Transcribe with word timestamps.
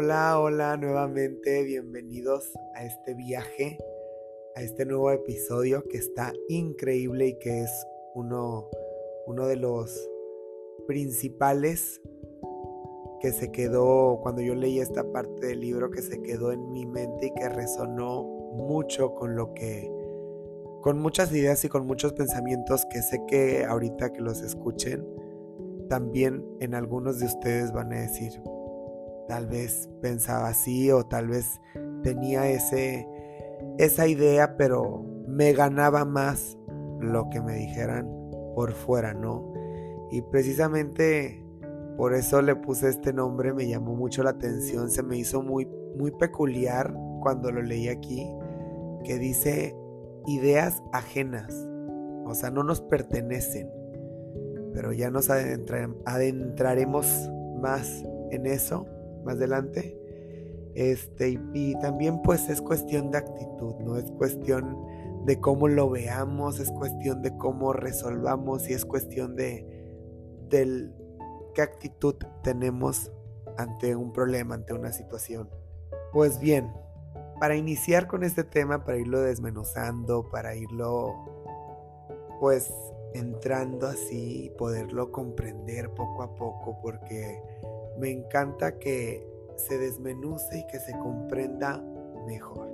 Hola, 0.00 0.38
hola 0.38 0.76
nuevamente, 0.76 1.64
bienvenidos 1.64 2.52
a 2.76 2.84
este 2.84 3.14
viaje, 3.14 3.76
a 4.54 4.62
este 4.62 4.86
nuevo 4.86 5.10
episodio 5.10 5.82
que 5.90 5.98
está 5.98 6.32
increíble 6.48 7.26
y 7.26 7.38
que 7.40 7.62
es 7.62 7.86
uno, 8.14 8.68
uno 9.26 9.48
de 9.48 9.56
los 9.56 10.08
principales 10.86 12.00
que 13.20 13.32
se 13.32 13.50
quedó 13.50 14.20
cuando 14.22 14.40
yo 14.40 14.54
leí 14.54 14.78
esta 14.78 15.02
parte 15.10 15.48
del 15.48 15.58
libro 15.58 15.90
que 15.90 16.02
se 16.02 16.22
quedó 16.22 16.52
en 16.52 16.70
mi 16.70 16.86
mente 16.86 17.26
y 17.26 17.34
que 17.34 17.48
resonó 17.48 18.22
mucho 18.22 19.16
con 19.16 19.34
lo 19.34 19.52
que 19.52 19.90
con 20.80 21.00
muchas 21.00 21.32
ideas 21.32 21.64
y 21.64 21.68
con 21.68 21.88
muchos 21.88 22.12
pensamientos 22.12 22.86
que 22.88 23.02
sé 23.02 23.20
que 23.26 23.64
ahorita 23.64 24.12
que 24.12 24.20
los 24.20 24.42
escuchen 24.42 25.04
también 25.88 26.46
en 26.60 26.76
algunos 26.76 27.18
de 27.18 27.26
ustedes 27.26 27.72
van 27.72 27.92
a 27.92 28.02
decir 28.02 28.40
tal 29.28 29.46
vez 29.46 29.88
pensaba 30.00 30.48
así 30.48 30.90
o 30.90 31.06
tal 31.06 31.28
vez 31.28 31.60
tenía 32.02 32.48
ese 32.48 33.06
esa 33.76 34.08
idea, 34.08 34.56
pero 34.56 35.04
me 35.26 35.52
ganaba 35.52 36.04
más 36.04 36.58
lo 37.00 37.28
que 37.30 37.40
me 37.40 37.54
dijeran 37.54 38.08
por 38.54 38.72
fuera, 38.72 39.14
¿no? 39.14 39.52
Y 40.10 40.22
precisamente 40.22 41.44
por 41.96 42.14
eso 42.14 42.42
le 42.42 42.56
puse 42.56 42.88
este 42.88 43.12
nombre, 43.12 43.52
me 43.52 43.68
llamó 43.68 43.94
mucho 43.94 44.22
la 44.22 44.30
atención, 44.30 44.90
se 44.90 45.02
me 45.02 45.16
hizo 45.16 45.42
muy 45.42 45.68
muy 45.96 46.10
peculiar 46.12 46.94
cuando 47.20 47.50
lo 47.50 47.62
leí 47.62 47.88
aquí, 47.88 48.26
que 49.04 49.18
dice 49.18 49.76
ideas 50.26 50.82
ajenas, 50.92 51.52
o 52.24 52.34
sea, 52.34 52.50
no 52.50 52.62
nos 52.62 52.80
pertenecen, 52.80 53.70
pero 54.72 54.92
ya 54.92 55.10
nos 55.10 55.30
adentraremos 55.30 57.30
más 57.60 58.04
en 58.30 58.46
eso 58.46 58.86
más 59.24 59.36
adelante. 59.36 59.98
Este, 60.74 61.40
y, 61.54 61.78
también 61.80 62.22
pues 62.22 62.48
es 62.48 62.60
cuestión 62.60 63.10
de 63.10 63.18
actitud, 63.18 63.74
¿no? 63.80 63.96
Es 63.96 64.10
cuestión 64.12 64.76
de 65.24 65.40
cómo 65.40 65.66
lo 65.68 65.90
veamos, 65.90 66.60
es 66.60 66.70
cuestión 66.70 67.22
de 67.22 67.36
cómo 67.36 67.72
resolvamos 67.72 68.68
y 68.70 68.74
es 68.74 68.84
cuestión 68.84 69.34
de 69.34 69.66
del, 70.48 70.94
qué 71.54 71.62
actitud 71.62 72.14
tenemos 72.42 73.12
ante 73.56 73.96
un 73.96 74.12
problema, 74.12 74.54
ante 74.54 74.72
una 74.72 74.92
situación. 74.92 75.50
Pues 76.12 76.38
bien, 76.38 76.72
para 77.40 77.56
iniciar 77.56 78.06
con 78.06 78.22
este 78.22 78.44
tema, 78.44 78.84
para 78.84 78.98
irlo 78.98 79.20
desmenuzando, 79.20 80.28
para 80.30 80.54
irlo 80.54 81.14
pues 82.40 82.72
entrando 83.14 83.86
así 83.86 84.44
y 84.44 84.50
poderlo 84.50 85.10
comprender 85.10 85.90
poco 85.90 86.22
a 86.22 86.34
poco, 86.34 86.78
porque 86.80 87.42
me 87.98 88.10
encanta 88.10 88.78
que 88.78 89.26
se 89.56 89.78
desmenuce 89.78 90.58
y 90.58 90.66
que 90.66 90.78
se 90.78 90.92
comprenda 90.98 91.82
mejor. 92.26 92.68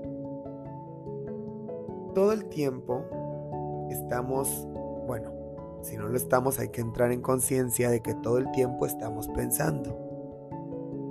Todo 2.14 2.32
el 2.32 2.46
tiempo 2.46 3.04
estamos, 3.90 4.68
bueno, 5.06 5.32
si 5.82 5.96
no 5.96 6.08
lo 6.08 6.16
estamos 6.16 6.58
hay 6.58 6.68
que 6.68 6.80
entrar 6.80 7.10
en 7.12 7.20
conciencia 7.20 7.90
de 7.90 8.00
que 8.00 8.14
todo 8.14 8.38
el 8.38 8.50
tiempo 8.52 8.86
estamos 8.86 9.28
pensando, 9.28 9.98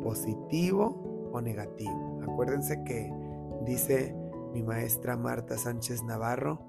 positivo 0.04 1.30
o 1.32 1.42
negativo. 1.42 2.22
Acuérdense 2.24 2.84
que 2.84 3.12
dice 3.66 4.16
mi 4.54 4.64
maestra 4.64 5.18
Marta 5.18 5.58
Sánchez 5.58 6.04
Navarro, 6.04 6.60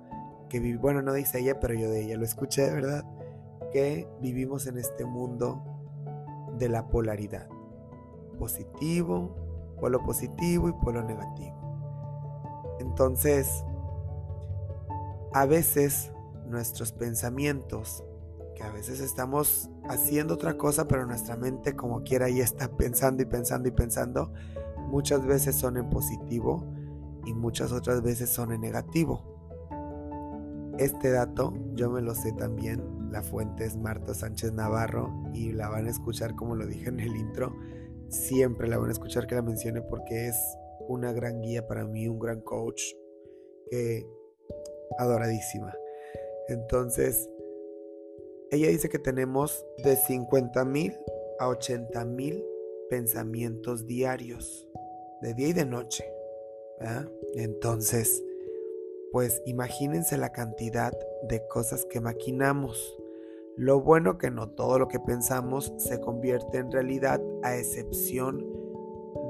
que 0.48 0.77
bueno, 0.77 1.03
no 1.03 1.12
dice 1.12 1.41
ella, 1.41 1.61
pero 1.61 1.75
yo 1.75 1.91
de 1.91 2.03
ella 2.03 2.17
lo 2.17 2.25
escuché, 2.25 2.70
¿verdad? 2.70 3.05
Que 3.73 4.08
vivimos 4.20 4.67
en 4.67 4.79
este 4.79 5.05
mundo 5.05 5.73
de 6.59 6.69
la 6.69 6.89
polaridad. 6.89 7.49
Positivo, 8.39 9.35
polo 9.81 10.03
positivo 10.03 10.69
y 10.69 10.73
polo 10.73 11.03
negativo. 11.03 12.77
Entonces, 12.81 13.65
a 15.33 15.47
veces 15.47 16.13
nuestros 16.47 16.93
pensamientos, 16.93 18.05
que 18.55 18.63
a 18.63 18.70
veces 18.70 19.01
estamos 19.01 19.70
haciendo 19.89 20.35
otra 20.35 20.57
cosa, 20.57 20.87
pero 20.87 21.07
nuestra 21.07 21.37
mente 21.37 21.75
como 21.75 22.03
quiera 22.03 22.29
ya 22.29 22.45
está 22.45 22.69
pensando 22.69 23.23
y 23.23 23.27
pensando 23.27 23.69
y 23.69 23.73
pensando, 23.73 24.33
muchas 24.91 25.27
veces 25.27 25.57
son 25.57 25.77
en 25.77 25.91
positivo 25.91 26.64
y 27.27 27.35
muchas 27.35 27.73
otras 27.73 28.03
veces 28.03 28.31
son 28.31 28.53
en 28.53 28.61
negativo. 28.61 29.23
Este 30.79 31.11
dato 31.11 31.55
yo 31.75 31.91
me 31.91 32.01
lo 32.01 32.14
sé 32.14 32.33
también 32.33 32.94
la 33.14 33.23
fuente 33.23 33.64
es 33.64 33.77
Marta 33.77 34.13
Sánchez 34.13 34.52
Navarro 34.55 35.08
y 35.33 35.52
la 35.52 35.69
van 35.69 35.86
a 35.86 35.91
escuchar 35.91 36.35
como 36.35 36.57
lo 36.57 36.67
dije 36.67 36.89
en 36.89 36.98
el 36.98 37.14
intro. 37.14 37.55
Siempre 38.08 38.67
la 38.67 38.77
van 38.77 38.89
a 38.89 38.92
escuchar 38.92 39.29
que 39.29 39.36
la 39.36 39.42
mencione 39.42 39.83
porque 39.83 40.27
es 40.27 40.36
una 40.89 41.13
gran 41.13 41.41
guía 41.41 41.64
para 41.69 41.85
mí, 41.85 42.08
un 42.08 42.19
gran 42.19 42.41
coach 42.41 42.83
que 43.70 44.05
adoradísima. 44.98 45.73
Entonces, 46.48 47.30
ella 48.51 48.67
dice 48.67 48.89
que 48.89 48.98
tenemos 48.98 49.64
de 49.85 49.95
50 49.95 50.64
mil 50.64 50.92
a 51.39 51.48
80 51.48 52.05
mil 52.07 52.45
pensamientos 52.91 53.86
diarios, 53.86 54.69
de 55.23 55.35
día 55.35 55.48
y 55.48 55.52
de 55.52 55.67
noche. 55.67 56.05
Entonces, 57.36 58.25
pues 59.13 59.41
imagínense 59.46 60.19
la 60.19 60.33
cantidad 60.33 60.92
de 61.29 61.46
cosas 61.46 61.85
que 61.85 62.01
maquinamos. 62.01 62.98
Lo 63.57 63.81
bueno 63.81 64.19
que 64.19 64.31
no 64.31 64.48
todo 64.48 64.79
lo 64.79 64.89
que 64.89 64.98
pensamos 64.98 65.73
se 65.77 66.01
convierte 66.01 66.59
en 66.59 66.73
realidad 66.73 67.20
a 67.42 67.57
excepción 67.57 68.45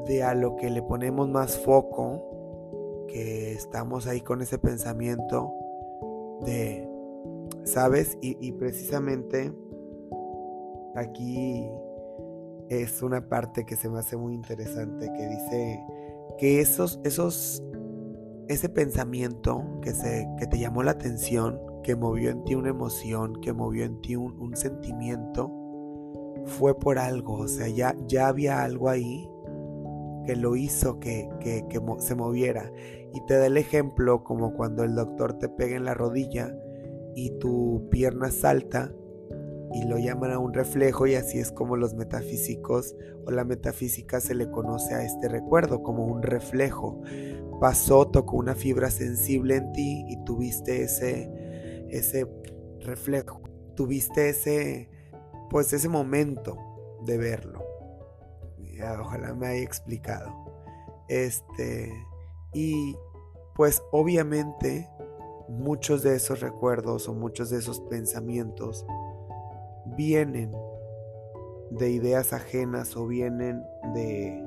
de 0.07 0.23
a 0.23 0.35
lo 0.35 0.57
que 0.57 0.71
le 0.71 0.83
ponemos 0.83 1.29
más 1.29 1.59
foco, 1.59 3.07
que 3.09 3.53
estamos 3.53 4.07
ahí 4.07 4.21
con 4.21 4.41
ese 4.41 4.59
pensamiento 4.59 5.53
de, 6.45 6.89
¿sabes? 7.65 8.17
Y, 8.21 8.53
precisamente 8.53 9.53
aquí 10.95 11.69
es 12.69 13.03
una 13.03 13.29
parte 13.29 13.65
que 13.65 13.77
se 13.77 13.89
me 13.89 13.99
hace 13.99 14.17
muy 14.17 14.35
interesante, 14.35 15.13
que 15.13 15.29
dice 15.29 15.85
que 16.39 16.61
esos, 16.61 17.01
esos, 17.05 17.63
ese 18.49 18.69
pensamiento 18.69 19.63
que, 19.83 19.93
se, 19.93 20.27
que 20.39 20.47
te 20.47 20.59
llamó 20.59 20.83
la 20.83 20.93
atención, 20.93 21.61
que 21.85 21.95
movió 21.95 22.31
en 22.31 22.43
ti 22.43 22.57
una 22.57 22.71
emoción, 22.71 23.41
que 23.41 23.53
movió 23.53 23.85
en 23.85 24.01
ti 24.01 24.17
un, 24.17 24.57
sentimiento, 24.57 25.53
fue 26.47 26.77
por 26.77 26.99
algo, 26.99 27.35
o 27.35 27.49
sea, 27.49 27.69
ya, 27.69 27.95
ya 28.09 28.27
había 28.27 28.65
algo 28.65 28.89
ahí 28.89 29.31
que 30.27 30.35
lo 30.35 30.57
hizo 30.57 30.99
que, 30.99 31.29
que, 31.41 31.65
que 31.69 31.81
se 31.99 32.15
moviera. 32.17 32.73
Y 33.13 33.25
te 33.27 33.35
da 33.35 33.47
el 33.47 33.57
ejemplo 33.57 34.25
como 34.25 34.55
cuando 34.55 34.83
el 34.83 34.97
doctor 34.97 35.35
te 35.35 35.49
pega 35.49 35.77
en 35.77 35.85
la 35.85 35.95
rodilla 35.95 36.53
y 37.15 37.31
tu 37.39 37.87
pierna 37.91 38.31
salta 38.31 38.91
y 39.75 39.85
lo 39.85 39.99
llaman 39.99 40.31
a 40.31 40.39
un 40.39 40.55
reflejo 40.55 41.07
y 41.07 41.17
así 41.17 41.39
es 41.39 41.51
como 41.51 41.77
los 41.77 41.95
metafísicos 41.95 42.95
o 43.27 43.31
la 43.33 43.45
metafísica 43.45 44.21
se 44.21 44.35
le 44.35 44.49
conoce 44.51 44.95
a 44.95 45.05
este 45.05 45.29
recuerdo 45.29 45.83
como 45.83 46.07
un 46.07 46.23
reflejo. 46.23 47.03
Pasó, 47.61 48.07
tocó 48.09 48.37
una 48.37 48.55
fibra 48.55 48.91
sensible 48.91 49.57
en 49.57 49.73
ti 49.73 50.05
y 50.09 50.23
tuviste 50.25 50.83
ese, 50.83 51.31
ese 51.99 52.27
reflejo, 52.81 53.41
tuviste 53.77 54.29
ese, 54.29 54.91
pues 55.51 55.73
ese 55.73 55.89
momento 55.89 56.57
de 57.05 57.19
verlo. 57.19 57.65
ojalá 59.01 59.35
me 59.35 59.47
haya 59.47 59.63
explicado. 59.63 60.33
Este, 61.09 61.93
y 62.53 62.97
pues 63.55 63.83
obviamente 63.93 64.89
muchos 65.49 66.03
de 66.03 66.17
esos 66.17 66.41
recuerdos 66.41 67.09
o 67.09 67.15
muchos 67.15 67.51
de 67.51 67.59
esos 67.59 67.81
pensamientos 67.83 68.87
vienen 69.97 70.53
de 71.71 71.91
ideas 71.91 72.33
ajenas 72.33 72.97
o 72.97 73.07
vienen 73.07 73.63
de 73.95 74.43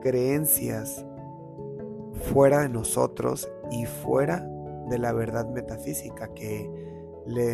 creencias 0.00 1.04
fuera 2.32 2.60
de 2.62 2.68
nosotros 2.68 3.50
y 3.70 3.84
fuera 3.86 4.48
de 4.88 4.98
la 4.98 5.12
verdad 5.12 5.48
metafísica, 5.48 6.32
que 6.34 6.68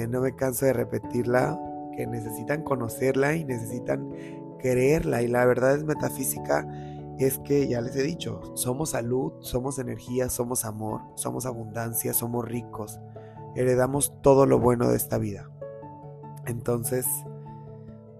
no 0.08 0.20
me 0.20 0.34
canso 0.34 0.66
de 0.66 0.72
repetirla, 0.72 1.58
que 1.96 2.06
necesitan 2.06 2.62
conocerla 2.62 3.34
y 3.34 3.44
necesitan 3.44 4.08
creerla. 4.58 5.22
Y 5.22 5.28
la 5.28 5.44
verdad 5.44 5.74
es 5.74 5.84
metafísica 5.84 6.66
es 7.18 7.38
que, 7.40 7.66
ya 7.66 7.80
les 7.80 7.96
he 7.96 8.02
dicho, 8.02 8.40
somos 8.54 8.90
salud, 8.90 9.32
somos 9.40 9.78
energía, 9.78 10.28
somos 10.28 10.64
amor, 10.64 11.00
somos 11.16 11.46
abundancia, 11.46 12.14
somos 12.14 12.44
ricos, 12.44 13.00
heredamos 13.56 14.14
todo 14.22 14.46
lo 14.46 14.60
bueno 14.60 14.88
de 14.88 14.96
esta 14.96 15.18
vida. 15.18 15.50
Entonces, 16.46 17.06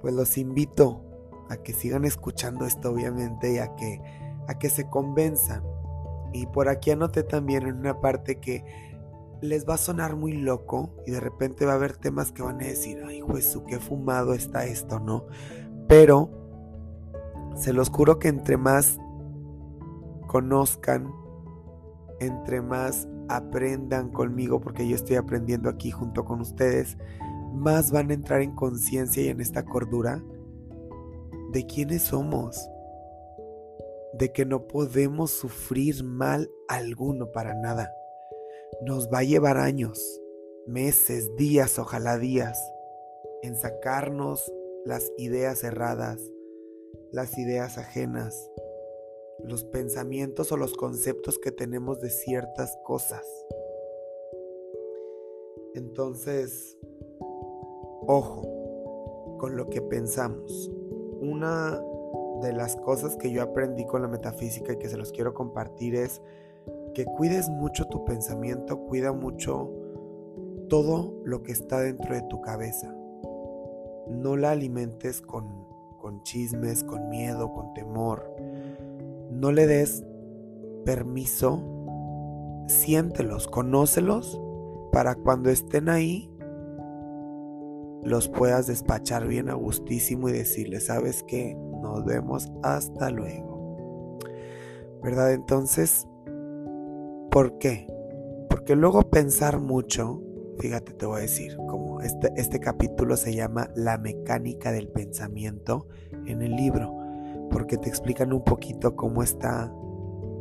pues 0.01 0.15
los 0.15 0.37
invito 0.37 1.05
a 1.49 1.57
que 1.59 1.73
sigan 1.73 2.05
escuchando 2.05 2.67
esto, 2.67 2.91
obviamente, 2.91 3.55
y 3.55 3.59
a 3.59 3.75
que, 3.77 4.01
a 4.49 4.59
que 4.59 4.69
se 4.69 4.89
convenzan. 4.89 5.63
Y 6.33 6.47
por 6.47 6.69
aquí 6.69 6.91
anoté 6.91 7.23
también 7.23 7.67
en 7.67 7.77
una 7.77 8.01
parte 8.01 8.41
que 8.41 8.65
les 9.41 9.69
va 9.69 9.75
a 9.75 9.79
sonar 9.79 10.17
muy 10.17 10.33
loco 10.33 10.95
y 11.07 11.13
de 11.13 11.21
repente 11.21 11.65
va 11.65 11.73
a 11.73 11.77
haber 11.77 11.97
temas 11.97 12.33
que 12.33 12.43
van 12.43 12.61
a 12.61 12.67
decir, 12.67 13.03
ay, 13.07 13.23
Jesús, 13.35 13.63
qué 13.67 13.79
fumado 13.79 14.35
está 14.35 14.65
esto, 14.65 14.99
¿no? 14.99 15.27
Pero 15.87 16.31
se 17.55 17.73
los 17.73 17.91
juro 17.91 18.19
que 18.19 18.29
entre 18.29 18.57
más 18.57 18.99
conozcan, 20.27 21.13
entre 22.21 22.61
más 22.61 23.09
aprendan 23.29 24.11
conmigo, 24.11 24.61
porque 24.61 24.89
yo 24.89 24.97
estoy 24.97 25.17
aprendiendo 25.17 25.69
aquí 25.69 25.91
junto 25.91 26.25
con 26.25 26.41
ustedes, 26.41 26.97
más 27.53 27.91
van 27.91 28.11
a 28.11 28.15
entrar 28.15 28.43
en 28.43 28.55
conciencia 28.55 29.23
y 29.23 29.29
en 29.29 29.41
esta 29.41 29.65
cordura 29.65 30.23
de 31.53 31.67
quiénes 31.67 32.03
somos, 32.03 32.69
de 34.15 34.33
que 34.33 34.45
no 34.45 34.67
podemos 34.67 35.31
sufrir 35.31 36.05
mal 36.05 36.51
alguno 36.69 37.31
para 37.33 37.55
nada. 37.55 37.93
Nos 38.81 39.09
va 39.09 39.19
a 39.19 39.25
llevar 39.25 39.57
años, 39.57 40.21
meses, 40.67 41.35
días, 41.37 41.79
ojalá 41.79 42.17
días, 42.19 42.59
en 43.43 43.57
sacarnos 43.57 44.53
las 44.85 45.11
ideas 45.19 45.65
erradas, 45.65 46.21
las 47.11 47.37
ideas 47.39 47.77
ajenas, 47.77 48.51
los 49.45 49.65
pensamientos 49.65 50.53
o 50.53 50.57
los 50.57 50.75
conceptos 50.75 51.39
que 51.39 51.51
tenemos 51.51 52.01
de 52.01 52.11
ciertas 52.11 52.79
cosas. 52.85 53.27
Entonces, 55.75 56.77
ojo 58.07 58.59
con 59.39 59.57
lo 59.57 59.69
que 59.71 59.83
pensamos. 59.83 60.71
Una 61.21 61.83
de 62.43 62.53
las 62.53 62.77
cosas 62.77 63.17
que 63.17 63.33
yo 63.33 63.43
aprendí 63.43 63.87
con 63.87 64.03
la 64.03 64.09
metafísica 64.09 64.73
y 64.73 64.79
que 64.79 64.89
se 64.89 64.97
los 64.97 65.11
quiero 65.11 65.35
compartir 65.35 65.97
es 65.97 66.21
que 66.99 67.05
cuides 67.05 67.49
mucho 67.49 67.85
tu 67.85 68.05
pensamiento, 68.05 68.77
cuida 68.87 69.13
mucho 69.13 69.71
todo 70.69 71.15
lo 71.25 71.45
que 71.45 71.53
está 71.53 71.79
dentro 71.79 72.13
de 72.13 72.23
tu 72.23 72.41
cabeza. 72.41 72.93
No 74.11 74.37
la 74.37 74.51
alimentes 74.51 75.23
con, 75.23 75.47
con 76.01 76.25
chismes, 76.25 76.83
con 76.83 77.09
miedo, 77.09 77.53
con 77.53 77.73
temor. 77.73 78.35
No 79.31 79.53
le 79.53 79.69
des 79.69 80.05
permiso, 80.85 81.63
siéntelos, 82.67 83.47
conócelos 83.47 84.43
para 84.91 85.15
cuando 85.15 85.51
estén 85.51 85.89
ahí 85.89 86.29
los 88.03 88.29
puedas 88.29 88.67
despachar 88.67 89.29
bien 89.29 89.51
a 89.51 89.55
gustísimo 89.55 90.31
y 90.31 90.33
decirles, 90.33 90.87
¿sabes 90.87 91.23
qué? 91.23 91.55
Nos 91.81 92.05
vemos 92.05 92.51
hasta 92.65 93.09
luego. 93.11 94.19
¿Verdad? 95.01 95.33
Entonces, 95.33 96.09
¿por 97.39 97.57
qué? 97.59 97.87
Porque 98.51 98.75
luego 98.75 99.11
pensar 99.11 99.61
mucho, 99.61 100.21
fíjate, 100.59 100.93
te 100.93 101.07
voy 101.07 101.19
a 101.19 101.23
decir, 101.23 101.57
como 101.57 102.01
este, 102.01 102.33
este 102.35 102.59
capítulo 102.59 103.17
se 103.17 103.33
llama 103.33 103.71
La 103.77 103.97
mecánica 103.97 104.73
del 104.73 104.89
pensamiento 104.89 105.87
en 106.27 106.43
el 106.43 106.57
libro, 106.57 106.93
porque 107.53 107.77
te 107.77 107.89
explican 107.89 108.33
un 108.33 108.43
poquito 108.43 108.97
cómo 108.97 109.23
está 109.23 109.73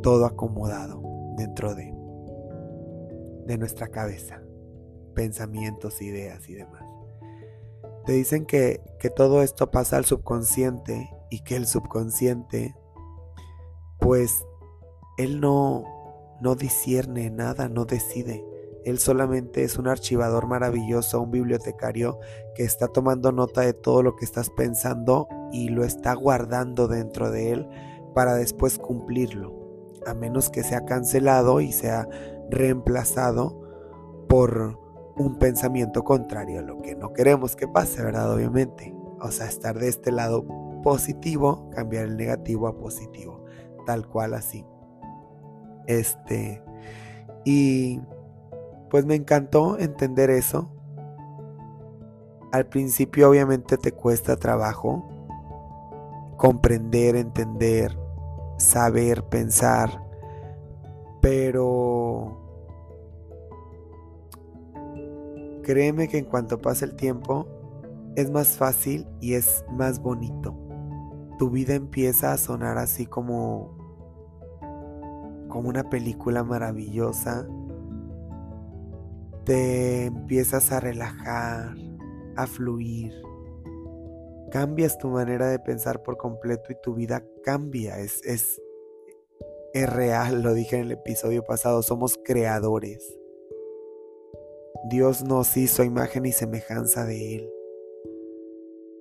todo 0.01 0.25
acomodado 0.25 1.03
dentro 1.37 1.75
de, 1.75 1.93
de 3.45 3.57
nuestra 3.59 3.89
cabeza, 3.89 4.41
pensamientos, 5.13 6.01
ideas 6.01 6.49
y 6.49 6.55
demás. 6.55 6.83
Te 8.07 8.13
dicen 8.13 8.47
que, 8.47 8.81
que 8.99 9.11
todo 9.11 9.43
esto 9.43 9.69
pasa 9.69 9.97
al 9.97 10.05
subconsciente 10.05 11.11
y 11.29 11.41
que 11.41 11.57
el 11.57 11.67
subconsciente, 11.67 12.73
pues, 13.99 14.43
él 15.19 15.39
no, 15.39 15.96
no 16.41 16.55
discierne 16.55 17.29
nada, 17.29 17.69
no 17.69 17.85
decide. 17.85 18.45
Él 18.85 18.99
solamente 18.99 19.63
es 19.63 19.77
un 19.77 19.87
archivador 19.87 20.47
maravilloso, 20.47 21.21
un 21.21 21.31
bibliotecario 21.31 22.19
que 22.55 22.63
está 22.63 22.87
tomando 22.87 23.31
nota 23.31 23.61
de 23.61 23.73
todo 23.73 24.01
lo 24.01 24.15
que 24.15 24.23
estás 24.23 24.49
pensando 24.49 25.27
y 25.51 25.69
lo 25.69 25.83
está 25.83 26.13
guardando 26.13 26.87
dentro 26.87 27.29
de 27.29 27.51
él 27.51 27.67
para 28.15 28.35
después 28.35 28.77
cumplirlo, 28.77 29.53
a 30.05 30.13
menos 30.13 30.49
que 30.49 30.63
sea 30.63 30.85
cancelado 30.85 31.59
y 31.59 31.73
sea 31.73 32.07
reemplazado 32.49 33.61
por 34.29 34.79
un 35.17 35.37
pensamiento 35.37 36.03
contrario 36.03 36.59
a 36.59 36.63
lo 36.63 36.77
que 36.77 36.95
no 36.95 37.11
queremos 37.11 37.55
que 37.55 37.67
pase, 37.67 38.01
¿verdad? 38.03 38.33
Obviamente. 38.33 38.95
O 39.19 39.31
sea, 39.31 39.47
estar 39.47 39.77
de 39.77 39.87
este 39.87 40.11
lado 40.11 40.45
positivo, 40.83 41.69
cambiar 41.71 42.05
el 42.05 42.17
negativo 42.17 42.67
a 42.67 42.77
positivo, 42.77 43.43
tal 43.85 44.07
cual 44.07 44.33
así. 44.33 44.63
Este, 45.87 46.61
y 47.43 48.01
pues 48.89 49.05
me 49.05 49.15
encantó 49.15 49.79
entender 49.79 50.29
eso. 50.29 50.69
Al 52.51 52.65
principio 52.67 53.29
obviamente 53.29 53.77
te 53.77 53.91
cuesta 53.91 54.37
trabajo 54.37 55.05
comprender, 56.37 57.15
entender, 57.15 57.97
saber, 58.57 59.23
pensar, 59.23 60.03
pero 61.21 62.37
créeme 65.63 66.07
que 66.07 66.19
en 66.19 66.25
cuanto 66.25 66.61
pasa 66.61 66.85
el 66.85 66.95
tiempo 66.95 67.47
es 68.15 68.31
más 68.31 68.57
fácil 68.57 69.05
y 69.19 69.33
es 69.33 69.65
más 69.71 70.01
bonito. 70.01 70.55
Tu 71.37 71.49
vida 71.49 71.75
empieza 71.75 72.31
a 72.31 72.37
sonar 72.37 72.77
así 72.77 73.05
como 73.05 73.86
como 75.47 75.69
una 75.69 75.89
película 75.89 76.43
maravillosa. 76.43 77.47
Te 79.45 80.05
empiezas 80.05 80.71
a 80.71 80.79
relajar, 80.79 81.75
a 82.35 82.47
fluir. 82.47 83.13
Cambias 84.51 84.97
tu 84.97 85.09
manera 85.09 85.49
de 85.49 85.59
pensar 85.59 86.03
por 86.03 86.17
completo 86.17 86.71
y 86.71 86.81
tu 86.81 86.95
vida 86.95 87.23
cambia. 87.43 87.99
Es, 87.99 88.23
es, 88.25 88.61
es 89.73 89.93
real, 89.93 90.41
lo 90.41 90.53
dije 90.53 90.77
en 90.77 90.83
el 90.83 90.91
episodio 90.91 91.43
pasado, 91.43 91.81
somos 91.81 92.19
creadores. 92.23 93.17
Dios 94.89 95.23
nos 95.23 95.57
hizo 95.57 95.83
imagen 95.83 96.25
y 96.25 96.31
semejanza 96.31 97.05
de 97.05 97.35
Él. 97.35 97.53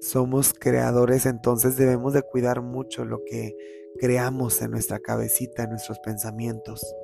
Somos 0.01 0.53
creadores, 0.53 1.27
entonces 1.27 1.77
debemos 1.77 2.13
de 2.13 2.23
cuidar 2.23 2.61
mucho 2.63 3.05
lo 3.05 3.25
que 3.25 3.57
creamos 3.97 4.61
en 4.63 4.71
nuestra 4.71 4.99
cabecita, 4.99 5.65
en 5.65 5.71
nuestros 5.71 5.99
pensamientos. 6.01 6.95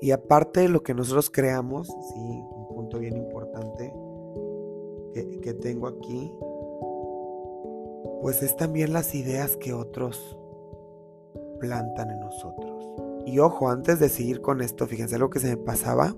Y 0.00 0.10
aparte 0.10 0.60
de 0.60 0.68
lo 0.68 0.82
que 0.82 0.94
nosotros 0.94 1.30
creamos, 1.30 1.86
sí, 1.86 2.18
un 2.18 2.68
punto 2.68 2.98
bien 2.98 3.16
importante 3.16 3.92
que, 5.12 5.54
tengo 5.54 5.86
aquí, 5.86 6.32
pues 8.20 8.42
es 8.42 8.56
también 8.56 8.92
las 8.92 9.14
ideas 9.14 9.56
que 9.56 9.74
otros 9.74 10.38
plantan 11.60 12.10
en 12.10 12.20
nosotros. 12.20 12.84
Y 13.26 13.38
ojo, 13.38 13.68
antes 13.68 14.00
de 14.00 14.08
seguir 14.08 14.40
con 14.40 14.60
esto, 14.60 14.86
fíjense 14.86 15.18
lo 15.18 15.30
que 15.30 15.38
se 15.38 15.48
me 15.48 15.56
pasaba. 15.56 16.16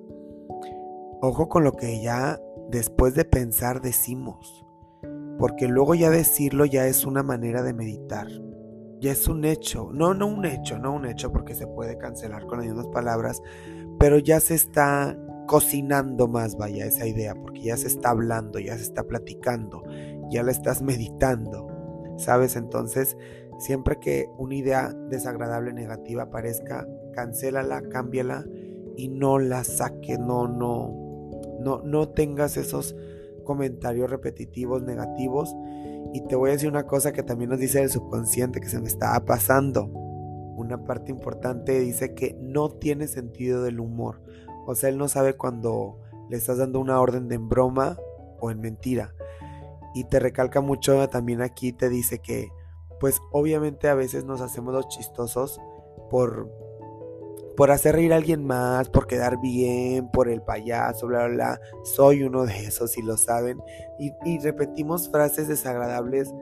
Ojo 1.21 1.49
con 1.49 1.65
lo 1.65 1.73
que 1.73 2.03
ya 2.03 2.41
después 2.71 3.15
de 3.15 3.25
pensar 3.25 3.83
decimos. 3.83 4.65
Porque 5.39 5.69
luego 5.69 5.95
ya 5.95 6.11
decirlo 6.11 6.65
ya 6.65 6.87
es 6.87 7.05
una 7.05 7.23
manera 7.23 7.63
de 7.63 7.75
meditar 7.75 8.29
ya 9.01 9.13
es 9.13 9.29
un 9.29 9.45
hecho, 9.45 9.91
no, 9.93 10.15
no 10.15 10.27
un 10.27 10.45
hecho, 10.45 10.79
no 10.79 10.95
un 10.95 11.07
hecho 11.07 11.33
porque 11.33 11.55
se 11.55 11.67
puede 11.67 11.99
cancelar 11.99 12.47
con 12.47 12.59
las 12.59 12.67
mismas 12.67 12.89
palabras, 12.89 13.43
pero 13.99 14.19
ya 14.19 14.41
se 14.41 14.55
está 14.55 15.19
cocinando 15.47 16.27
más, 16.27 16.57
vaya, 16.57 16.87
esa 16.87 17.07
idea, 17.07 17.35
porque 17.35 17.63
ya 17.63 17.77
se 17.77 17.87
está 17.87 18.11
hablando, 18.11 18.59
ya 18.59 18.77
se 18.77 18.83
está 18.83 19.05
platicando, 19.05 19.83
ya 20.31 20.43
la 20.43 20.51
estás 20.51 20.83
meditando, 20.83 21.69
¿sabes? 22.17 22.57
Entonces, 22.57 23.17
siempre 23.59 23.99
que 24.01 24.27
una 24.39 24.55
idea 24.55 24.93
desagradable, 25.11 25.73
negativa 25.73 26.25
aparezca, 26.25 26.87
cancélala, 27.13 27.83
cámbiala 27.83 28.47
y 28.97 29.09
no 29.09 29.39
la 29.39 29.65
saques, 29.65 30.19
no, 30.19 30.49
no, 30.49 30.95
no, 31.61 31.83
no 31.83 32.09
tengas 32.09 32.57
esos 32.57 32.97
comentarios 33.45 34.11
repetitivos 34.11 34.83
negativos 34.83 35.55
y 36.13 36.21
te 36.23 36.37
voy 36.37 36.51
a 36.51 36.53
decir 36.53 36.69
una 36.69 36.87
cosa 36.87 37.13
que 37.13 37.23
también 37.23 37.51
nos 37.51 37.59
dice 37.59 37.83
el 37.83 37.91
subconsciente 37.91 38.61
que 38.61 38.69
se 38.69 38.81
me 38.81 38.87
estaba 38.87 39.25
pasando. 39.25 39.87
Una 40.57 40.85
parte 40.85 41.11
importante 41.11 41.81
dice 41.81 42.15
que 42.15 42.37
no 42.41 42.71
tiene 42.71 43.09
sentido 43.09 43.63
del 43.63 43.81
humor. 43.81 44.23
O 44.67 44.75
sea, 44.75 44.89
él 44.89 44.99
no 44.99 45.09
sabe 45.09 45.35
cuando 45.35 45.99
le 46.29 46.37
estás 46.37 46.59
dando 46.59 46.81
una 46.81 47.01
orden 47.01 47.29
de 47.29 47.35
en 47.35 47.49
broma 47.49 47.99
o 48.41 48.51
en 48.51 48.61
mentira. 48.61 49.15
Y 49.95 50.05
te 50.05 50.19
recalca 50.19 50.61
mucho 50.61 51.09
también 51.09 51.43
aquí, 51.43 51.73
te 51.73 51.89
dice 51.89 52.19
que, 52.21 52.49
pues 53.01 53.21
obviamente 53.33 53.89
a 53.89 53.95
veces 53.95 54.25
nos 54.25 54.41
hacemos 54.41 54.75
los 54.75 54.89
chistosos 54.89 55.61
por 56.11 56.51
por 57.57 57.71
hacer 57.71 57.95
reír 57.95 58.13
a 58.13 58.17
alguien 58.17 58.45
más, 58.45 58.89
por 58.89 59.07
quedar 59.07 59.41
bien, 59.41 60.09
por 60.11 60.29
el 60.29 60.43
payaso, 60.43 61.07
bla, 61.07 61.27
bla, 61.27 61.35
bla. 61.35 61.61
Soy 61.85 62.23
uno 62.23 62.45
de 62.45 62.67
esos 62.67 62.97
y 62.99 63.03
lo 63.03 63.17
saben. 63.17 63.63
Y, 63.99 64.13
y, 64.25 64.39
repetimos 64.39 65.09
frases 65.09 65.49
desagradables 65.49 66.35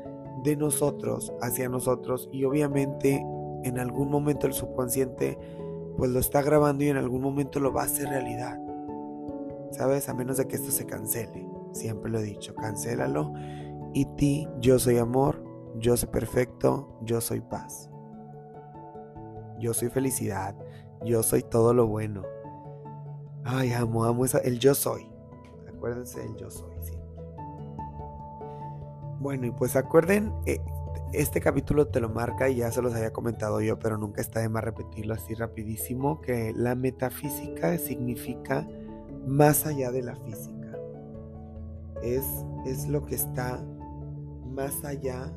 de 0.45 0.57
nosotros 0.57 1.33
hacia 1.41 1.69
nosotros 1.69 2.29
y 2.33 2.45
obviamente 2.45 3.25
en 3.65 3.79
algún 3.79 4.11
momento 4.11 4.47
el 4.47 4.55
subconsciente 4.55 5.39
pues 5.97 6.11
lo 6.11 6.19
está 6.19 6.43
grabando 6.43 6.85
y 6.85 6.89
en 6.89 6.97
algún 6.97 7.21
momento 7.21 7.61
lo 7.61 7.73
va 7.73 7.83
a 7.83 7.87
hacer 7.87 8.09
realidad. 8.09 8.59
¿Sabes? 9.71 10.09
A 10.09 10.15
menos 10.15 10.37
de 10.37 10.49
que 10.49 10.57
esto 10.57 10.71
se 10.71 10.87
cancele. 10.87 11.47
Siempre 11.73 12.11
lo 12.11 12.19
he 12.19 12.23
dicho, 12.23 12.55
cancélalo. 12.55 13.33
Y 13.95 14.07
ti, 14.17 14.49
yo 14.61 14.79
soy 14.79 14.99
amor, 14.99 15.45
yo 15.79 15.97
soy 15.97 16.09
perfecto, 16.09 16.99
yo 17.03 17.21
soy 17.21 17.41
paz. 17.41 17.89
yo 19.59 19.73
soy 19.73 19.91
felicidad, 19.91 20.57
yo 21.05 21.23
soy 21.23 21.43
todo 21.43 21.75
lo 21.75 21.87
bueno. 21.87 22.23
Ay, 23.45 23.73
amo, 23.73 24.05
amo 24.05 24.25
esa, 24.25 24.39
el 24.39 24.59
yo 24.59 24.75
soy. 24.75 25.11
Acuérdense 25.69 26.25
el 26.25 26.37
yo 26.37 26.51
soy, 26.51 26.75
sí. 26.83 26.95
Bueno, 29.19 29.47
y 29.47 29.51
pues 29.53 29.77
acuerden, 29.77 30.33
eh, 30.47 30.61
este 31.13 31.41
capítulo 31.41 31.89
te 31.89 32.01
lo 32.01 32.09
marca 32.09 32.49
y 32.49 32.57
ya 32.57 32.71
se 32.71 32.83
los 32.83 32.95
había 32.95 33.13
comentado 33.13 33.61
yo, 33.61 33.79
pero 33.79 33.99
nunca 33.99 34.21
está 34.21 34.41
de 34.41 34.49
más 34.49 34.65
repetirlo 34.65 35.15
así 35.15 35.35
rapidísimo, 35.35 36.21
que 36.21 36.53
la 36.57 36.75
metafísica 36.75 37.77
significa 37.79 38.67
más 39.27 39.67
allá 39.67 39.91
de 39.91 40.03
la 40.03 40.17
física. 40.17 40.77
Es, 42.03 42.27
es 42.67 42.89
lo 42.89 43.05
que 43.05 43.15
está 43.15 43.63
más 44.47 44.85
allá, 44.85 45.33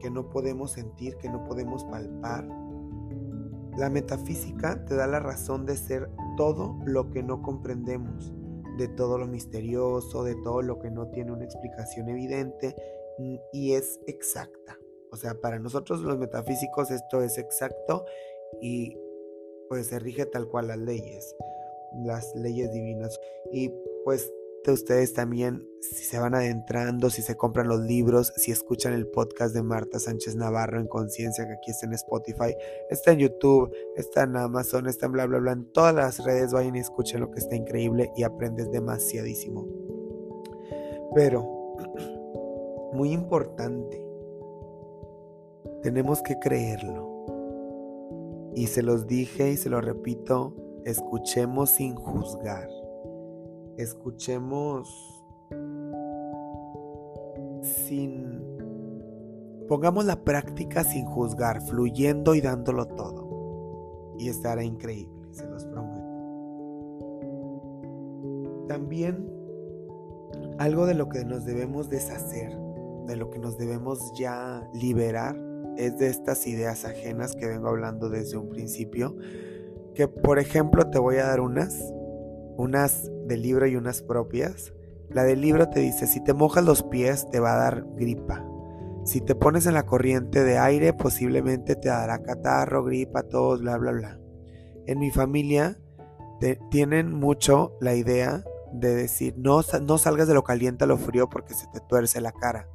que 0.00 0.10
no 0.10 0.28
podemos 0.30 0.72
sentir, 0.72 1.16
que 1.16 1.28
no 1.28 1.44
podemos 1.44 1.84
palpar. 1.84 2.48
La 3.78 3.90
metafísica 3.90 4.84
te 4.86 4.96
da 4.96 5.06
la 5.06 5.20
razón 5.20 5.64
de 5.64 5.76
ser 5.76 6.10
todo 6.36 6.80
lo 6.84 7.10
que 7.10 7.22
no 7.22 7.42
comprendemos, 7.42 8.34
de 8.76 8.88
todo 8.88 9.18
lo 9.18 9.28
misterioso, 9.28 10.24
de 10.24 10.34
todo 10.42 10.62
lo 10.62 10.80
que 10.80 10.90
no 10.90 11.08
tiene 11.10 11.30
una 11.30 11.44
explicación 11.44 12.08
evidente 12.08 12.74
y 13.52 13.74
es 13.74 14.00
exacta. 14.08 14.76
O 15.12 15.16
sea, 15.16 15.34
para 15.40 15.60
nosotros 15.60 16.00
los 16.00 16.18
metafísicos 16.18 16.90
esto 16.90 17.22
es 17.22 17.38
exacto 17.38 18.04
y 18.60 18.98
pues 19.68 19.86
se 19.86 20.00
rige 20.00 20.26
tal 20.26 20.48
cual 20.48 20.66
las 20.66 20.78
leyes, 20.78 21.36
las 22.04 22.34
leyes 22.34 22.72
divinas. 22.72 23.16
Y 23.52 23.72
pues 24.04 24.32
ustedes 24.66 25.14
también, 25.14 25.66
si 25.80 26.04
se 26.04 26.18
van 26.18 26.34
adentrando, 26.34 27.10
si 27.10 27.22
se 27.22 27.36
compran 27.36 27.68
los 27.68 27.80
libros, 27.80 28.32
si 28.36 28.50
escuchan 28.50 28.92
el 28.92 29.06
podcast 29.06 29.54
de 29.54 29.62
Marta 29.62 29.98
Sánchez 29.98 30.36
Navarro 30.36 30.80
en 30.80 30.86
Conciencia, 30.86 31.46
que 31.46 31.54
aquí 31.54 31.70
está 31.70 31.86
en 31.86 31.94
Spotify, 31.94 32.54
está 32.90 33.12
en 33.12 33.20
YouTube, 33.20 33.72
está 33.96 34.24
en 34.24 34.36
Amazon, 34.36 34.88
está 34.88 35.06
en 35.06 35.12
bla, 35.12 35.26
bla, 35.26 35.38
bla, 35.38 35.52
en 35.52 35.72
todas 35.72 35.94
las 35.94 36.24
redes, 36.24 36.52
vayan 36.52 36.76
y 36.76 36.80
escuchen 36.80 37.20
lo 37.20 37.30
que 37.30 37.38
está 37.38 37.56
increíble 37.56 38.12
y 38.16 38.24
aprendes 38.24 38.70
demasiadísimo. 38.70 39.66
Pero 41.14 41.48
muy 42.92 43.12
importante. 43.12 44.04
Tenemos 45.82 46.22
que 46.22 46.38
creerlo. 46.38 47.06
Y 48.54 48.66
se 48.66 48.82
los 48.82 49.06
dije 49.06 49.52
y 49.52 49.56
se 49.56 49.70
lo 49.70 49.80
repito, 49.80 50.54
escuchemos 50.84 51.70
sin 51.70 51.94
juzgar. 51.94 52.68
Escuchemos 53.78 55.24
sin... 57.62 58.42
Pongamos 59.68 60.04
la 60.04 60.24
práctica 60.24 60.84
sin 60.84 61.06
juzgar, 61.06 61.62
fluyendo 61.62 62.34
y 62.34 62.40
dándolo 62.40 62.86
todo. 62.86 64.14
Y 64.18 64.28
estará 64.28 64.62
increíble, 64.62 65.28
se 65.30 65.46
los 65.46 65.64
prometo. 65.64 66.06
También 68.68 69.30
algo 70.58 70.84
de 70.86 70.94
lo 70.94 71.08
que 71.08 71.24
nos 71.24 71.44
debemos 71.44 71.88
deshacer 71.88 72.68
de 73.08 73.16
lo 73.16 73.30
que 73.30 73.38
nos 73.38 73.56
debemos 73.58 74.12
ya 74.12 74.68
liberar 74.74 75.34
es 75.76 75.98
de 75.98 76.08
estas 76.08 76.46
ideas 76.46 76.84
ajenas 76.84 77.34
que 77.34 77.46
vengo 77.46 77.68
hablando 77.68 78.10
desde 78.10 78.36
un 78.36 78.50
principio. 78.50 79.16
Que 79.94 80.06
por 80.06 80.38
ejemplo 80.38 80.88
te 80.90 80.98
voy 80.98 81.16
a 81.16 81.26
dar 81.26 81.40
unas, 81.40 81.92
unas 82.58 83.10
del 83.26 83.40
libro 83.40 83.66
y 83.66 83.76
unas 83.76 84.02
propias. 84.02 84.74
La 85.08 85.22
del 85.24 85.40
libro 85.40 85.70
te 85.70 85.80
dice, 85.80 86.06
si 86.06 86.22
te 86.22 86.34
mojas 86.34 86.64
los 86.64 86.82
pies 86.82 87.30
te 87.30 87.40
va 87.40 87.54
a 87.54 87.58
dar 87.58 87.86
gripa. 87.96 88.44
Si 89.04 89.22
te 89.22 89.34
pones 89.34 89.64
en 89.64 89.74
la 89.74 89.86
corriente 89.86 90.44
de 90.44 90.58
aire 90.58 90.92
posiblemente 90.92 91.76
te 91.76 91.88
dará 91.88 92.22
catarro, 92.22 92.84
gripa, 92.84 93.22
tos, 93.22 93.62
bla, 93.62 93.78
bla, 93.78 93.92
bla. 93.92 94.20
En 94.86 94.98
mi 94.98 95.10
familia 95.10 95.78
tienen 96.70 97.12
mucho 97.14 97.76
la 97.80 97.94
idea 97.94 98.44
de 98.72 98.94
decir, 98.94 99.34
no, 99.38 99.60
no 99.82 99.96
salgas 99.96 100.28
de 100.28 100.34
lo 100.34 100.42
caliente 100.44 100.84
a 100.84 100.86
lo 100.86 100.98
frío 100.98 101.28
porque 101.28 101.54
se 101.54 101.66
te 101.68 101.80
tuerce 101.80 102.20
la 102.20 102.32
cara. 102.32 102.68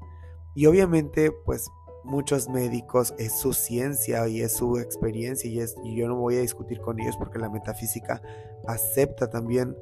Y 0.56 0.66
obviamente, 0.66 1.32
pues 1.46 1.70
muchos 2.04 2.50
médicos 2.50 3.14
es 3.18 3.34
su 3.34 3.54
ciencia 3.54 4.28
y 4.28 4.42
es 4.42 4.54
su 4.54 4.78
experiencia 4.78 5.50
y, 5.50 5.60
es, 5.60 5.76
y 5.84 5.96
yo 5.96 6.08
no 6.08 6.16
voy 6.16 6.38
a 6.38 6.42
discutir 6.42 6.80
con 6.82 7.00
ellos 7.00 7.16
porque 7.18 7.40
la 7.40 7.50
metafísica 7.50 8.22
acepta 8.68 9.30
también 9.30 9.76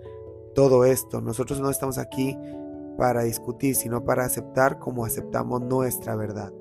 todo 0.53 0.85
esto. 0.85 1.21
Nosotros 1.21 1.59
no 1.59 1.69
estamos 1.69 1.97
aquí 1.97 2.37
para 2.97 3.23
discutir, 3.23 3.75
sino 3.75 4.03
para 4.03 4.25
aceptar 4.25 4.79
como 4.79 5.05
aceptamos 5.05 5.61
nuestra 5.61 6.15
verdad. 6.15 6.51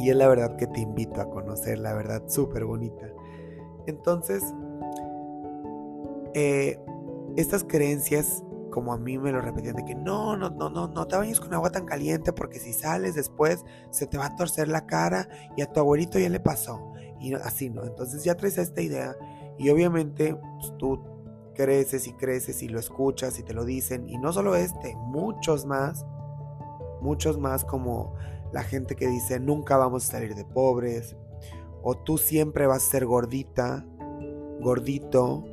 Y 0.00 0.10
es 0.10 0.16
la 0.16 0.28
verdad 0.28 0.56
que 0.56 0.66
te 0.66 0.80
invito 0.80 1.20
a 1.20 1.30
conocer, 1.30 1.78
la 1.78 1.94
verdad 1.94 2.22
súper 2.26 2.64
bonita. 2.64 3.12
Entonces, 3.86 4.42
eh, 6.34 6.78
estas 7.36 7.64
creencias 7.64 8.43
como 8.74 8.92
a 8.92 8.98
mí 8.98 9.18
me 9.18 9.30
lo 9.30 9.40
repetían 9.40 9.76
de 9.76 9.84
que 9.84 9.94
no, 9.94 10.36
no, 10.36 10.50
no, 10.50 10.68
no, 10.68 10.88
no 10.88 11.06
te 11.06 11.16
bañes 11.16 11.38
con 11.38 11.54
agua 11.54 11.70
tan 11.70 11.86
caliente 11.86 12.32
porque 12.32 12.58
si 12.58 12.72
sales 12.72 13.14
después 13.14 13.64
se 13.90 14.08
te 14.08 14.18
va 14.18 14.26
a 14.26 14.34
torcer 14.34 14.66
la 14.66 14.84
cara 14.84 15.28
y 15.56 15.62
a 15.62 15.70
tu 15.70 15.78
abuelito 15.78 16.18
ya 16.18 16.28
le 16.28 16.40
pasó. 16.40 16.92
Y 17.20 17.34
así, 17.34 17.70
¿no? 17.70 17.84
Entonces 17.84 18.24
ya 18.24 18.34
traes 18.34 18.58
esta 18.58 18.82
idea 18.82 19.14
y 19.58 19.70
obviamente 19.70 20.34
pues, 20.34 20.76
tú 20.76 21.04
creces 21.54 22.08
y 22.08 22.14
creces 22.14 22.64
y 22.64 22.68
lo 22.68 22.80
escuchas 22.80 23.38
y 23.38 23.44
te 23.44 23.54
lo 23.54 23.64
dicen. 23.64 24.08
Y 24.08 24.18
no 24.18 24.32
solo 24.32 24.56
este, 24.56 24.96
muchos 24.96 25.66
más, 25.66 26.04
muchos 27.00 27.38
más 27.38 27.64
como 27.64 28.16
la 28.52 28.64
gente 28.64 28.96
que 28.96 29.06
dice 29.06 29.38
nunca 29.38 29.76
vamos 29.76 30.08
a 30.08 30.12
salir 30.14 30.34
de 30.34 30.44
pobres 30.44 31.14
o 31.84 31.94
tú 31.94 32.18
siempre 32.18 32.66
vas 32.66 32.88
a 32.88 32.90
ser 32.90 33.06
gordita, 33.06 33.86
gordito, 34.60 35.44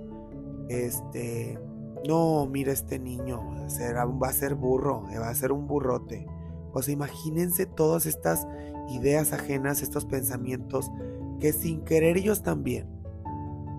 este 0.67 1.59
no, 2.08 2.46
mira 2.48 2.72
este 2.72 3.00
niño, 3.00 3.70
será, 3.70 4.05
va 4.05 4.29
a 4.29 4.34
ser 4.34 4.55
burro, 4.55 5.03
va 5.03 5.29
a 5.29 5.36
ser 5.36 5.51
un 5.51 5.67
burrote. 5.67 6.27
O 6.74 6.81
sea, 6.81 6.93
imagínense 6.93 7.65
todas 7.65 8.05
estas 8.05 8.48
ideas 8.89 9.34
ajenas, 9.34 9.81
estos 9.81 10.05
pensamientos, 10.05 10.89
que 11.39 11.53
sin 11.53 11.84
querer 11.84 12.17
ellos 12.17 12.43
también, 12.43 12.88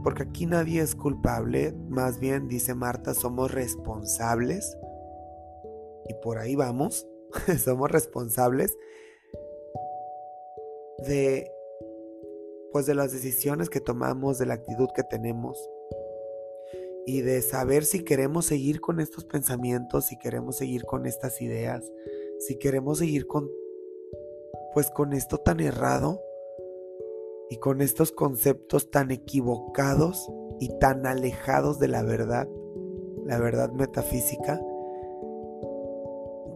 porque 0.03 0.25
aquí 0.25 0.47
nadie 0.47 0.81
es 0.81 0.95
culpable, 0.95 1.75
más 1.89 2.19
bien, 2.19 2.49
dice 2.49 2.75
Marta, 2.75 3.15
somos 3.15 3.51
responsables, 3.53 4.77
y 6.09 6.15
por 6.23 6.39
ahí 6.39 6.57
vamos, 6.57 7.07
somos 7.59 7.91
responsables 7.91 8.77
de, 11.07 11.51
pues 12.73 12.87
de 12.87 12.95
las 12.95 13.13
decisiones 13.13 13.71
que 13.71 13.81
tomamos, 13.81 14.39
de 14.39 14.47
la 14.47 14.55
actitud 14.55 14.89
que 14.95 15.03
tenemos, 15.05 15.59
y 17.07 17.23
de 17.23 17.43
saber 17.43 17.85
si 17.85 18.05
queremos 18.05 18.47
seguir 18.47 18.81
con 18.81 19.01
estos 19.01 19.25
pensamientos, 19.25 20.07
si 20.07 20.19
queremos 20.19 20.57
seguir 20.57 20.85
con 20.85 21.07
estas 21.07 21.41
ideas, 21.43 21.91
si 22.39 22.57
queremos 22.59 22.99
seguir 22.99 23.27
con 23.27 23.51
pues 24.75 24.91
con 24.91 25.13
esto 25.13 25.39
tan 25.39 25.61
errado 25.61 26.21
y 27.51 27.57
con 27.57 27.83
estos 27.83 28.13
conceptos 28.13 28.91
tan 28.91 29.11
equivocados 29.11 30.31
y 30.59 30.71
tan 30.79 31.07
alejados 31.07 31.79
de 31.79 31.89
la 31.89 32.03
verdad, 32.03 32.49
la 33.25 33.39
verdad 33.39 33.71
metafísica, 33.73 34.61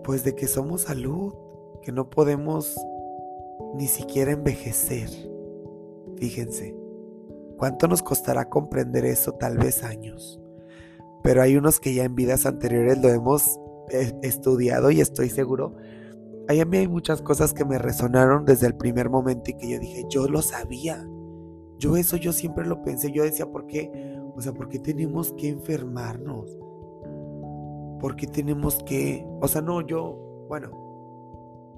pues 0.05 0.25
de 0.25 0.35
que 0.35 0.47
somos 0.47 0.83
salud, 0.83 1.35
que 1.83 1.93
no 1.93 2.09
podemos 2.09 2.75
ni 3.75 3.87
siquiera 3.87 4.33
envejecer. 4.33 5.11
Fíjense. 6.17 6.86
¿Cuánto 7.57 7.89
nos 7.89 8.03
costará 8.03 8.49
comprender 8.49 9.05
eso? 9.05 9.33
Tal 9.33 9.59
vez 9.59 9.83
años. 9.83 10.41
Pero 11.23 11.43
hay 11.43 11.57
unos 11.57 11.81
que 11.81 11.95
ya 11.95 12.05
en 12.05 12.15
vidas 12.15 12.47
anteriores 12.47 12.99
lo 13.03 13.09
hemos 13.09 13.59
eh, 13.91 14.13
estudiado 14.23 14.91
y 14.91 15.01
estoy 15.01 15.31
seguro. 15.31 15.77
Ahí 16.49 16.61
a 16.61 16.65
mí 16.65 16.77
hay 16.77 16.89
muchas 16.89 17.23
cosas 17.23 17.53
que 17.53 17.65
me 17.65 17.79
resonaron 17.79 18.45
desde 18.45 18.67
el 18.67 18.77
primer 18.77 19.11
momento 19.11 19.51
y 19.51 19.55
que 19.55 19.69
yo 19.71 19.79
dije, 19.79 20.05
yo 20.09 20.29
lo 20.29 20.43
sabía. 20.43 21.05
Yo 21.79 21.97
eso 21.97 22.17
yo 22.17 22.33
siempre 22.33 22.67
lo 22.67 22.83
pensé. 22.83 23.11
Yo 23.11 23.25
decía, 23.25 23.47
¿por 23.47 23.67
qué? 23.67 23.91
O 24.37 24.41
sea, 24.41 24.53
¿por 24.53 24.69
qué 24.69 24.79
tenemos 24.79 25.33
que 25.33 25.49
enfermarnos? 25.49 26.57
¿Por 28.01 28.15
qué 28.17 28.27
tenemos 28.27 28.83
que... 28.85 29.27
O 29.41 29.49
sea, 29.49 29.63
no, 29.63 29.81
yo, 29.81 30.47
bueno, 30.49 30.86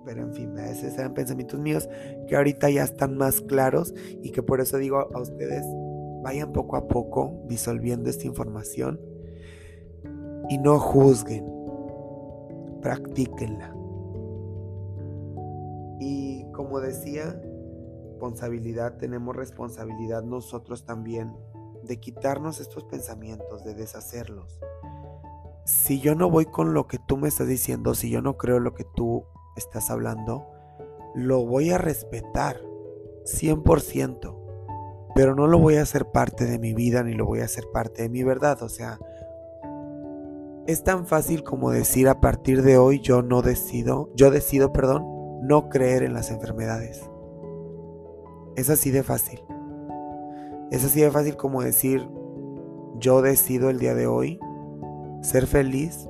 pero 0.09 0.23
en 0.23 0.33
fin, 0.33 0.59
esos 0.59 0.95
eran 0.95 1.13
pensamientos 1.13 1.61
míos 1.61 1.87
que 2.27 2.35
ahorita 2.35 2.71
ya 2.71 2.83
están 2.83 3.19
más 3.19 3.43
claros 3.43 3.93
y 4.23 4.31
que 4.31 4.43
por 4.43 4.63
eso 4.63 4.79
digo 4.79 5.07
a 5.15 5.21
ustedes, 5.21 5.67
vayan 6.23 6.55
poco 6.55 6.77
a 6.77 6.89
poco 6.89 7.43
disolviendo 7.45 8.09
esta 8.09 8.27
información 8.27 8.99
y 10.49 10.57
no 10.57 10.79
juzguen, 10.79 11.45
practíquenla. 12.81 13.77
Y 16.01 16.47
como 16.53 16.81
decía, 16.81 17.39
responsabilidad, 18.13 18.97
tenemos 18.97 19.37
responsabilidad 19.37 20.23
nosotros 20.23 20.87
también 20.87 21.37
de 21.83 22.01
quitarnos 22.01 22.61
estos 22.61 22.85
pensamientos, 22.85 23.63
de 23.63 23.75
deshacerlos. 23.75 24.59
Si 25.67 26.01
yo 26.01 26.15
no 26.15 26.31
voy 26.31 26.47
con 26.47 26.73
lo 26.73 26.87
que 26.87 26.99
tú 26.99 27.19
me 27.19 27.29
estás 27.29 27.47
diciendo, 27.47 27.95
si 27.95 28.09
yo 28.09 28.23
no 28.23 28.39
creo 28.39 28.59
lo 28.59 28.73
que 28.73 28.85
tú 28.85 29.27
estás 29.59 29.91
hablando, 29.91 30.47
lo 31.15 31.45
voy 31.45 31.71
a 31.71 31.79
respetar 31.79 32.57
100%. 33.25 34.35
pero 35.15 35.35
no 35.35 35.49
lo 35.49 35.59
voy 35.59 35.75
a 35.77 35.83
hacer 35.83 36.07
parte 36.13 36.45
de 36.45 36.61
mi 36.61 36.75
vida 36.75 37.03
ni 37.03 37.13
lo 37.13 37.27
voy 37.27 37.41
a 37.41 37.47
hacer 37.47 37.65
parte 37.73 38.03
de 38.03 38.09
mi 38.09 38.23
verdad. 38.23 38.63
O 38.63 38.69
sea, 38.69 39.01
es 40.69 40.85
tan 40.85 41.07
fácil 41.07 41.43
como 41.43 41.71
decir 41.71 42.09
a 42.09 42.21
partir 42.21 42.63
de 42.63 42.79
hoy 42.79 43.01
yo 43.01 43.23
no 43.23 43.43
decido, 43.43 44.11
yo 44.15 44.31
decido, 44.31 44.73
perdón, 44.73 45.05
no 45.43 45.71
creer 45.71 46.05
en 46.05 46.13
las 46.13 46.31
enfermedades. 46.31 47.11
Es 48.55 48.71
así 48.71 48.91
de 48.91 49.03
fácil. 49.03 49.41
Es 50.71 50.85
así 50.85 51.01
de 51.01 51.11
fácil 51.11 51.37
como 51.37 51.63
decir 51.63 52.09
yo 52.99 53.23
decido 53.23 53.71
el 53.71 53.79
día 53.79 53.95
de 53.95 54.07
hoy 54.07 54.39
ser 55.23 55.47
feliz 55.47 56.09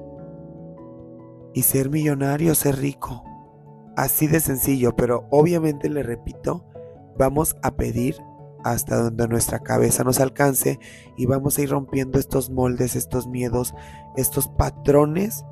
y 1.55 1.63
ser 1.63 1.89
millonario, 1.89 2.55
ser 2.55 2.77
rico. 2.77 3.23
Así 3.99 4.29
de 4.29 4.39
sencillo, 4.39 4.95
pero 4.95 5.27
obviamente 5.29 5.91
le 5.91 6.05
repito, 6.05 6.65
vamos 7.19 7.57
a 7.63 7.75
pedir 7.75 8.15
hasta 8.63 8.97
donde 8.97 9.27
nuestra 9.27 9.59
cabeza 9.59 10.05
nos 10.05 10.21
alcance 10.21 10.79
y 11.17 11.27
vamos 11.27 11.59
a 11.59 11.63
ir 11.63 11.71
rompiendo 11.71 12.21
estos 12.21 12.49
moldes, 12.49 12.95
estos 12.95 13.27
miedos, 13.27 13.75
estos 14.17 14.47
patrones 14.47 15.45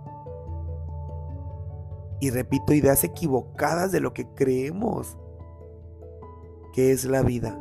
y 2.21 2.31
repito, 2.31 2.73
ideas 2.73 3.03
equivocadas 3.03 3.91
de 3.91 3.99
lo 3.99 4.13
que 4.13 4.29
creemos 4.29 5.19
que 6.73 6.93
es 6.93 7.05
la 7.05 7.23
vida. 7.23 7.61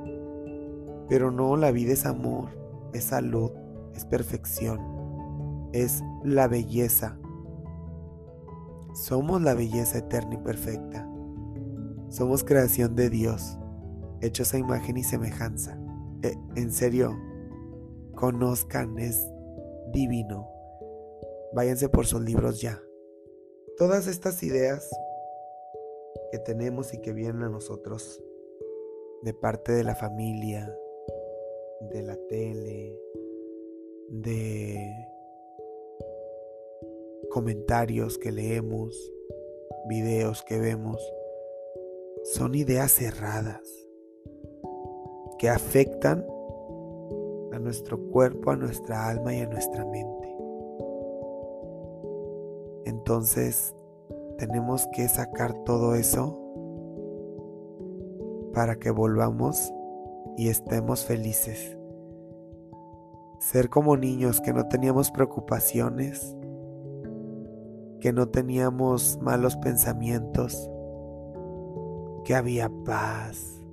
Pero 1.09 1.31
no, 1.31 1.57
la 1.57 1.71
vida 1.71 1.93
es 1.93 2.05
amor, 2.05 2.49
es 2.93 3.05
salud, 3.05 3.49
es 3.95 4.05
perfección, 4.05 4.79
es 5.73 6.03
la 6.23 6.47
belleza. 6.47 7.17
Somos 8.95 9.41
la 9.41 9.53
belleza 9.53 9.97
eterna 9.97 10.35
y 10.35 10.37
perfecta. 10.37 11.05
Somos 12.07 12.45
creación 12.45 12.95
de 12.95 13.09
Dios 13.09 13.57
hechos 14.21 14.53
a 14.53 14.57
imagen 14.57 14.95
y 14.95 15.03
semejanza. 15.03 15.77
Eh, 16.23 16.33
en 16.55 16.71
serio, 16.71 17.13
conozcan, 18.15 18.97
es 18.97 19.21
divino. 19.91 20.49
Váyanse 21.53 21.89
por 21.89 22.05
sus 22.05 22.21
libros 22.21 22.61
ya. 22.61 22.81
Todas 23.77 24.07
estas 24.07 24.41
ideas 24.43 24.89
que 26.31 26.39
tenemos 26.39 26.93
y 26.93 27.01
que 27.01 27.11
vienen 27.11 27.43
a 27.43 27.49
nosotros 27.49 28.23
de 29.23 29.33
parte 29.33 29.73
de 29.73 29.83
la 29.83 29.95
familia, 29.95 30.73
de 31.91 32.01
la 32.01 32.15
tele, 32.29 32.97
de 34.07 35.14
comentarios 37.35 38.17
que 38.17 38.31
leemos, 38.31 38.95
videos 39.89 40.41
que 40.43 40.57
vemos, 40.57 41.01
son 42.23 42.55
ideas 42.55 42.93
cerradas 42.93 43.59
que 45.37 45.49
afectan 45.49 46.25
a 47.51 47.59
nuestro 47.59 47.99
cuerpo, 48.07 48.51
a 48.51 48.55
nuestra 48.55 49.09
alma 49.09 49.35
y 49.35 49.41
a 49.41 49.49
nuestra 49.49 49.83
mente. 49.83 50.37
Entonces 52.85 53.75
tenemos 54.37 54.87
que 54.93 55.05
sacar 55.09 55.61
todo 55.65 55.95
eso 55.95 56.39
para 58.53 58.77
que 58.77 58.91
volvamos 58.91 59.73
y 60.37 60.47
estemos 60.47 61.03
felices. 61.03 61.77
Ser 63.39 63.69
como 63.69 63.97
niños 63.97 64.39
que 64.39 64.53
no 64.53 64.69
teníamos 64.69 65.11
preocupaciones, 65.11 66.33
que 68.05 68.13
no 68.13 68.27
teníamos 68.27 69.17
malos 69.19 69.57
pensamientos, 69.57 70.69
que 72.23 72.35
había 72.35 72.69
paz, 72.85 73.63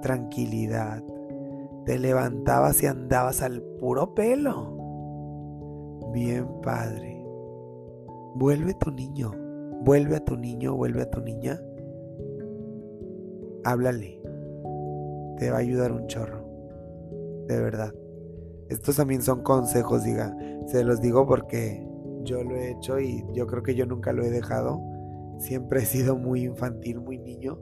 tranquilidad. 0.00 1.04
Te 1.84 1.98
levantabas 1.98 2.82
y 2.82 2.86
andabas 2.86 3.42
al 3.42 3.60
puro 3.78 4.14
pelo. 4.14 4.72
Bien, 6.14 6.48
Padre. 6.62 7.22
Vuelve 8.36 8.72
tu 8.72 8.90
niño. 8.90 9.32
Vuelve 9.84 10.16
a 10.16 10.24
tu 10.24 10.38
niño, 10.38 10.74
vuelve 10.74 11.02
a 11.02 11.10
tu 11.10 11.20
niña. 11.20 11.60
Háblale. 13.64 14.18
Te 15.36 15.50
va 15.50 15.58
a 15.58 15.60
ayudar 15.60 15.92
un 15.92 16.06
chorro. 16.06 16.42
De 17.48 17.60
verdad. 17.60 17.92
Estos 18.70 18.96
también 18.96 19.20
son 19.20 19.42
consejos, 19.42 20.04
diga. 20.04 20.34
Se 20.68 20.84
los 20.84 21.02
digo 21.02 21.26
porque 21.26 21.86
yo 22.24 22.42
lo 22.44 22.56
he 22.56 22.72
hecho 22.72 22.98
y 23.00 23.24
yo 23.32 23.46
creo 23.46 23.62
que 23.62 23.74
yo 23.74 23.86
nunca 23.86 24.12
lo 24.12 24.24
he 24.24 24.30
dejado. 24.30 24.80
Siempre 25.38 25.80
he 25.80 25.86
sido 25.86 26.16
muy 26.16 26.44
infantil, 26.44 27.00
muy 27.00 27.18
niño 27.18 27.58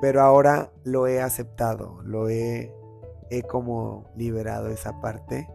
pero 0.00 0.22
ahora 0.22 0.72
lo 0.84 1.06
he 1.06 1.20
aceptado, 1.20 2.00
lo 2.04 2.28
he, 2.28 2.72
he 3.30 3.42
como 3.42 4.04
liberado 4.14 4.68
esa 4.68 5.00
parte 5.00 5.48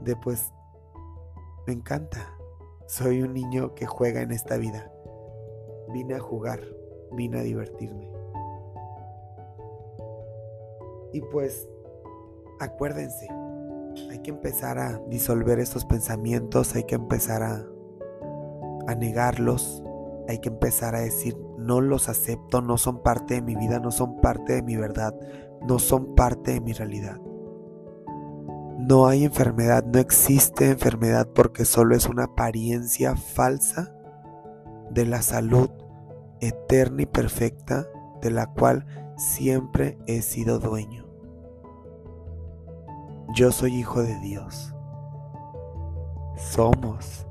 de 0.00 0.16
pues 0.16 0.52
me 1.66 1.74
encanta. 1.74 2.34
Soy 2.86 3.22
un 3.22 3.34
niño 3.34 3.74
que 3.74 3.86
juega 3.86 4.22
en 4.22 4.32
esta 4.32 4.56
vida. 4.56 4.90
Vine 5.92 6.14
a 6.14 6.20
jugar, 6.20 6.60
vine 7.12 7.40
a 7.40 7.42
divertirme. 7.42 8.10
Y 11.12 11.20
pues 11.20 11.68
acuérdense, 12.60 13.28
hay 14.10 14.20
que 14.20 14.30
empezar 14.30 14.78
a 14.78 14.98
disolver 15.08 15.58
estos 15.58 15.84
pensamientos, 15.84 16.74
hay 16.74 16.84
que 16.84 16.94
empezar 16.94 17.42
a, 17.42 17.64
a 18.86 18.94
negarlos, 18.94 19.82
hay 20.28 20.38
que 20.38 20.48
empezar 20.48 20.94
a 20.94 21.00
decir, 21.00 21.36
no 21.58 21.80
los 21.80 22.08
acepto, 22.08 22.62
no 22.62 22.78
son 22.78 23.02
parte 23.02 23.34
de 23.34 23.42
mi 23.42 23.56
vida, 23.56 23.78
no 23.80 23.90
son 23.90 24.20
parte 24.20 24.54
de 24.54 24.62
mi 24.62 24.76
verdad, 24.76 25.14
no 25.66 25.78
son 25.78 26.14
parte 26.14 26.52
de 26.52 26.60
mi 26.60 26.72
realidad. 26.72 27.20
No 28.78 29.06
hay 29.06 29.24
enfermedad, 29.24 29.84
no 29.84 29.98
existe 29.98 30.70
enfermedad 30.70 31.28
porque 31.34 31.64
solo 31.64 31.94
es 31.94 32.06
una 32.06 32.24
apariencia 32.24 33.14
falsa 33.14 33.94
de 34.90 35.04
la 35.04 35.22
salud 35.22 35.70
eterna 36.40 37.02
y 37.02 37.06
perfecta 37.06 37.86
de 38.22 38.30
la 38.30 38.46
cual 38.46 38.86
siempre 39.16 39.98
he 40.06 40.22
sido 40.22 40.58
dueño. 40.58 40.99
Yo 43.32 43.52
soy 43.52 43.76
hijo 43.76 44.02
de 44.02 44.18
Dios. 44.18 44.74
Somos, 46.36 47.26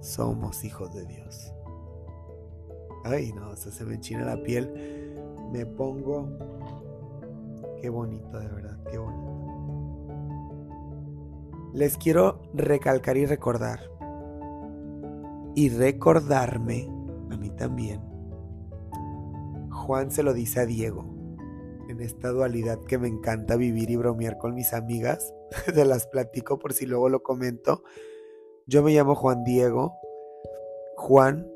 somos 0.00 0.62
hijos 0.64 0.94
de 0.94 1.04
Dios. 1.06 1.52
Ay, 3.04 3.32
no, 3.32 3.56
se 3.56 3.84
me 3.84 3.94
enchina 3.94 4.24
la 4.24 4.40
piel. 4.42 5.12
Me 5.50 5.66
pongo. 5.66 6.28
Qué 7.80 7.88
bonito, 7.88 8.38
de 8.38 8.46
verdad, 8.46 8.78
qué 8.90 8.98
bonito. 8.98 9.30
Les 11.72 11.96
quiero 11.96 12.40
recalcar 12.54 13.16
y 13.16 13.26
recordar. 13.26 13.80
Y 15.56 15.70
recordarme, 15.70 16.88
a 17.30 17.36
mí 17.36 17.50
también. 17.50 18.00
Juan 19.70 20.12
se 20.12 20.22
lo 20.22 20.32
dice 20.32 20.60
a 20.60 20.66
Diego. 20.66 21.19
En 21.90 22.00
esta 22.00 22.28
dualidad 22.28 22.78
que 22.86 22.98
me 22.98 23.08
encanta 23.08 23.56
vivir 23.56 23.90
y 23.90 23.96
bromear 23.96 24.38
con 24.38 24.54
mis 24.54 24.72
amigas. 24.72 25.34
Se 25.74 25.84
las 25.84 26.06
platico 26.06 26.56
por 26.60 26.72
si 26.72 26.86
luego 26.86 27.08
lo 27.08 27.24
comento. 27.24 27.82
Yo 28.66 28.84
me 28.84 28.92
llamo 28.92 29.16
Juan 29.16 29.42
Diego. 29.42 29.92
Juan 30.96 31.50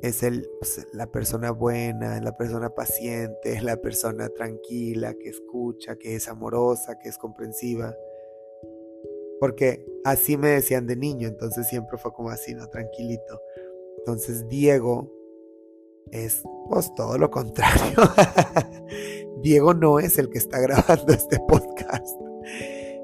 es 0.00 0.22
el, 0.22 0.48
pues, 0.60 0.86
la 0.92 1.08
persona 1.08 1.50
buena, 1.50 2.20
la 2.20 2.36
persona 2.36 2.70
paciente, 2.70 3.60
la 3.62 3.78
persona 3.78 4.28
tranquila, 4.28 5.14
que 5.14 5.30
escucha, 5.30 5.96
que 5.96 6.14
es 6.14 6.28
amorosa, 6.28 7.00
que 7.00 7.08
es 7.08 7.18
comprensiva. 7.18 7.96
Porque 9.40 9.84
así 10.04 10.36
me 10.36 10.50
decían 10.50 10.86
de 10.86 10.94
niño, 10.94 11.26
entonces 11.26 11.66
siempre 11.66 11.98
fue 11.98 12.12
como 12.12 12.30
así, 12.30 12.54
¿no? 12.54 12.68
Tranquilito. 12.68 13.40
Entonces 13.98 14.46
Diego 14.48 15.12
es 16.12 16.44
pues 16.68 16.94
todo 16.94 17.18
lo 17.18 17.28
contrario. 17.28 17.96
Diego 19.42 19.74
no 19.74 19.98
es 19.98 20.18
el 20.18 20.28
que 20.30 20.38
está 20.38 20.60
grabando 20.60 21.06
este 21.12 21.38
podcast. 21.40 22.20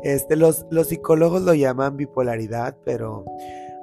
Este, 0.03 0.37
los, 0.37 0.67
los 0.71 0.89
psicólogos 0.89 1.43
lo 1.43 1.55
llaman 1.55 1.97
bipolaridad, 1.97 2.77
pero 2.85 3.25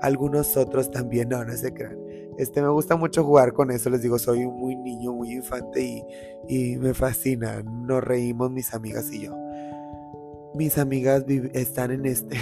algunos 0.01 0.55
otros 0.55 0.91
también, 0.91 1.29
no, 1.29 1.43
no 1.43 1.55
se 1.55 1.73
crean. 1.73 1.97
Este, 2.37 2.61
me 2.61 2.69
gusta 2.69 2.95
mucho 2.95 3.23
jugar 3.23 3.53
con 3.53 3.71
eso, 3.71 3.89
les 3.89 4.01
digo, 4.01 4.19
soy 4.19 4.45
muy 4.45 4.75
niño, 4.75 5.13
muy 5.13 5.31
infante 5.31 6.05
y, 6.47 6.77
me 6.77 6.93
fascina. 6.93 7.61
Nos 7.63 8.03
reímos 8.03 8.51
mis 8.51 8.73
amigas 8.73 9.11
y 9.11 9.25
yo. 9.25 9.35
Mis 10.53 10.77
amigas 10.77 11.25
están 11.53 11.91
en 11.91 12.05
este, 12.05 12.37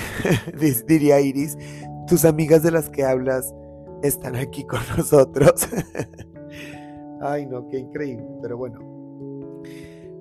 diría 0.88 1.20
Iris, 1.20 1.58
tus 2.08 2.26
amigas 2.26 2.62
de 2.62 2.72
las 2.72 2.90
que 2.90 3.04
hablas 3.04 3.54
están 4.04 4.36
aquí 4.36 4.64
con 4.66 4.82
nosotros. 4.98 5.68
Ay, 7.22 7.46
no, 7.46 7.68
qué 7.70 7.80
increíble. 7.80 8.28
Pero 8.42 8.58
bueno, 8.58 8.93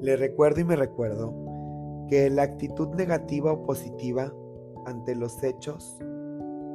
le 0.02 0.16
recuerdo 0.16 0.60
y 0.60 0.64
me 0.64 0.74
recuerdo 0.74 1.32
que 2.08 2.28
la 2.28 2.42
actitud 2.42 2.88
negativa 2.88 3.52
o 3.52 3.62
positiva 3.62 4.34
ante 4.84 5.14
los 5.14 5.42
hechos, 5.44 5.96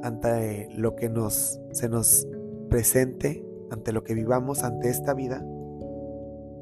ante 0.02 0.70
lo 0.74 0.96
que 0.96 1.10
nos, 1.10 1.60
se 1.74 1.90
nos 1.90 2.26
presente, 2.70 3.46
ante 3.70 3.92
lo 3.92 4.04
que 4.06 4.14
vivamos, 4.14 4.64
ante 4.64 4.90
esta 4.90 5.14
vida, 5.14 5.46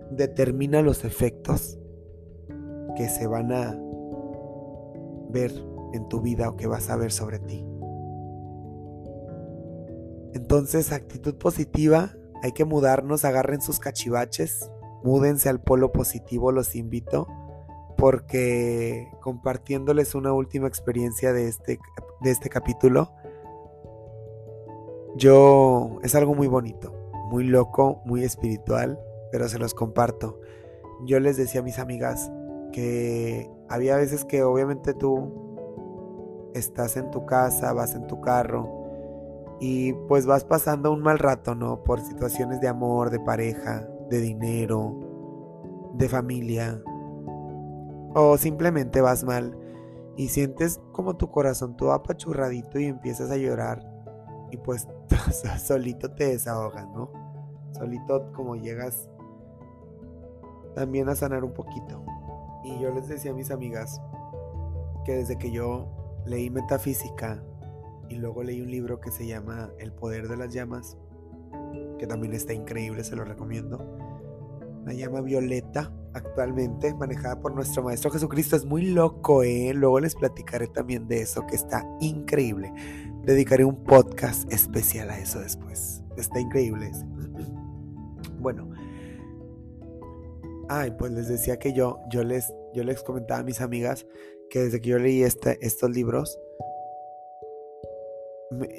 determina 0.10 0.82
los 0.82 1.06
efectos 1.06 1.78
que 2.96 3.10
se 3.10 3.28
van 3.28 3.52
a 3.52 3.80
ver 5.30 5.52
en 5.94 6.10
tu 6.10 6.22
vida 6.22 6.50
o 6.50 6.56
que 6.56 6.66
vas 6.66 6.90
a 6.90 6.96
ver 6.96 7.12
sobre 7.12 7.38
ti. 7.40 7.64
Entonces, 10.34 10.92
actitud 10.92 11.36
positiva, 11.36 12.16
hay 12.42 12.54
que 12.54 12.66
mudarnos, 12.66 13.24
agarren 13.24 13.62
sus 13.62 13.80
cachivaches, 13.80 14.70
múdense 15.06 15.50
al 15.50 15.62
polo 15.62 15.92
positivo, 15.92 16.52
los 16.52 16.76
invito, 16.76 17.28
porque 17.96 19.12
compartiéndoles 19.22 20.16
una 20.16 20.34
última 20.34 20.68
experiencia 20.68 21.32
de 21.32 21.48
este, 21.48 21.80
de 22.22 22.32
este 22.32 22.50
capítulo, 22.50 23.12
yo 25.16 26.00
es 26.02 26.16
algo 26.16 26.34
muy 26.34 26.48
bonito, 26.48 26.92
muy 27.30 27.44
loco, 27.44 28.02
muy 28.04 28.24
espiritual, 28.24 29.00
pero 29.32 29.48
se 29.48 29.60
los 29.60 29.76
comparto. 29.76 30.42
Yo 31.06 31.20
les 31.20 31.38
decía 31.38 31.62
a 31.62 31.64
mis 31.64 31.78
amigas 31.78 32.32
que 32.74 33.48
había 33.70 33.98
veces 33.98 34.26
que 34.26 34.42
obviamente 34.42 34.96
tú 34.96 36.50
estás 36.56 36.98
en 36.98 37.12
tu 37.12 37.28
casa, 37.28 37.74
vas 37.74 37.94
en 37.94 38.08
tu 38.08 38.22
carro 38.22 38.68
y 39.60 39.94
pues 40.08 40.26
vas 40.26 40.46
pasando 40.46 40.92
un 40.92 41.02
mal 41.02 41.20
rato, 41.20 41.54
¿no? 41.54 41.84
Por 41.84 42.02
situaciones 42.02 42.60
de 42.60 42.68
amor, 42.70 43.12
de 43.12 43.20
pareja, 43.20 43.88
de 44.10 44.20
dinero, 44.20 45.92
de 45.94 46.10
familia. 46.10 46.82
O 48.14 48.38
simplemente 48.38 49.02
vas 49.02 49.24
mal 49.24 49.58
y 50.16 50.30
sientes 50.30 50.80
como 50.92 51.18
tu 51.18 51.30
corazón 51.30 51.76
todo 51.76 51.92
apachurradito 51.92 52.80
y 52.80 52.86
empiezas 52.86 53.30
a 53.32 53.38
llorar 53.38 53.86
y 54.52 54.58
pues 54.58 54.88
solito 55.64 56.12
te 56.12 56.28
desahogas, 56.30 56.88
¿no? 56.90 57.10
Solito 57.74 58.32
como 58.34 58.56
llegas 58.56 59.10
también 60.76 61.10
a 61.10 61.16
sanar 61.16 61.44
un 61.44 61.54
poquito. 61.54 62.04
Y 62.64 62.80
yo 62.80 62.92
les 62.92 63.08
decía 63.08 63.32
a 63.32 63.34
mis 63.34 63.52
amigas 63.52 64.02
que 65.04 65.16
desde 65.18 65.38
que 65.38 65.52
yo 65.52 65.88
leí 66.26 66.50
metafísica 66.50 67.44
y 68.10 68.16
luego 68.16 68.44
leí 68.44 68.62
un 68.62 68.72
libro 68.72 69.00
que 69.00 69.12
se 69.12 69.28
llama 69.28 69.70
El 69.80 69.92
poder 69.92 70.28
de 70.28 70.38
las 70.38 70.54
llamas, 70.54 70.98
que 71.98 72.08
también 72.08 72.34
está 72.34 72.54
increíble, 72.54 73.04
se 73.04 73.16
lo 73.16 73.24
recomiendo. 73.24 73.98
La 74.86 74.94
llama 74.94 75.22
violeta, 75.22 75.92
actualmente 76.14 76.94
manejada 76.94 77.40
por 77.40 77.54
nuestro 77.54 77.84
Maestro 77.84 78.12
Jesucristo, 78.12 78.56
es 78.56 78.66
muy 78.66 78.92
loco, 78.92 79.44
¿eh? 79.44 79.74
Luego 79.74 80.00
les 80.00 80.16
platicaré 80.16 80.68
también 80.68 81.08
de 81.08 81.22
eso, 81.22 81.46
que 81.48 81.56
está 81.56 81.84
increíble. 82.00 82.72
Dedicaré 83.24 83.66
un 83.66 83.84
podcast 83.84 84.52
especial 84.52 85.10
a 85.10 85.20
eso 85.20 85.40
después. 85.40 86.04
Está 86.18 86.40
increíble. 86.40 86.92
Bueno. 88.40 88.70
Ay, 90.70 90.94
pues 91.00 91.12
les 91.12 91.28
decía 91.28 91.58
que 91.58 91.74
yo, 91.74 92.00
yo 92.12 92.24
les, 92.24 92.54
yo 92.76 92.84
les 92.84 93.02
comentaba 93.02 93.40
a 93.40 93.44
mis 93.44 93.60
amigas 93.60 94.06
que 94.50 94.60
desde 94.60 94.82
que 94.82 94.90
yo 94.90 95.00
leí 95.00 95.24
este, 95.24 95.58
estos 95.66 95.90
libros, 95.90 96.40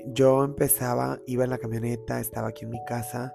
yo 0.06 0.44
empezaba, 0.44 1.20
iba 1.26 1.44
en 1.44 1.50
la 1.50 1.58
camioneta, 1.58 2.20
estaba 2.20 2.48
aquí 2.48 2.64
en 2.64 2.70
mi 2.70 2.84
casa 2.86 3.34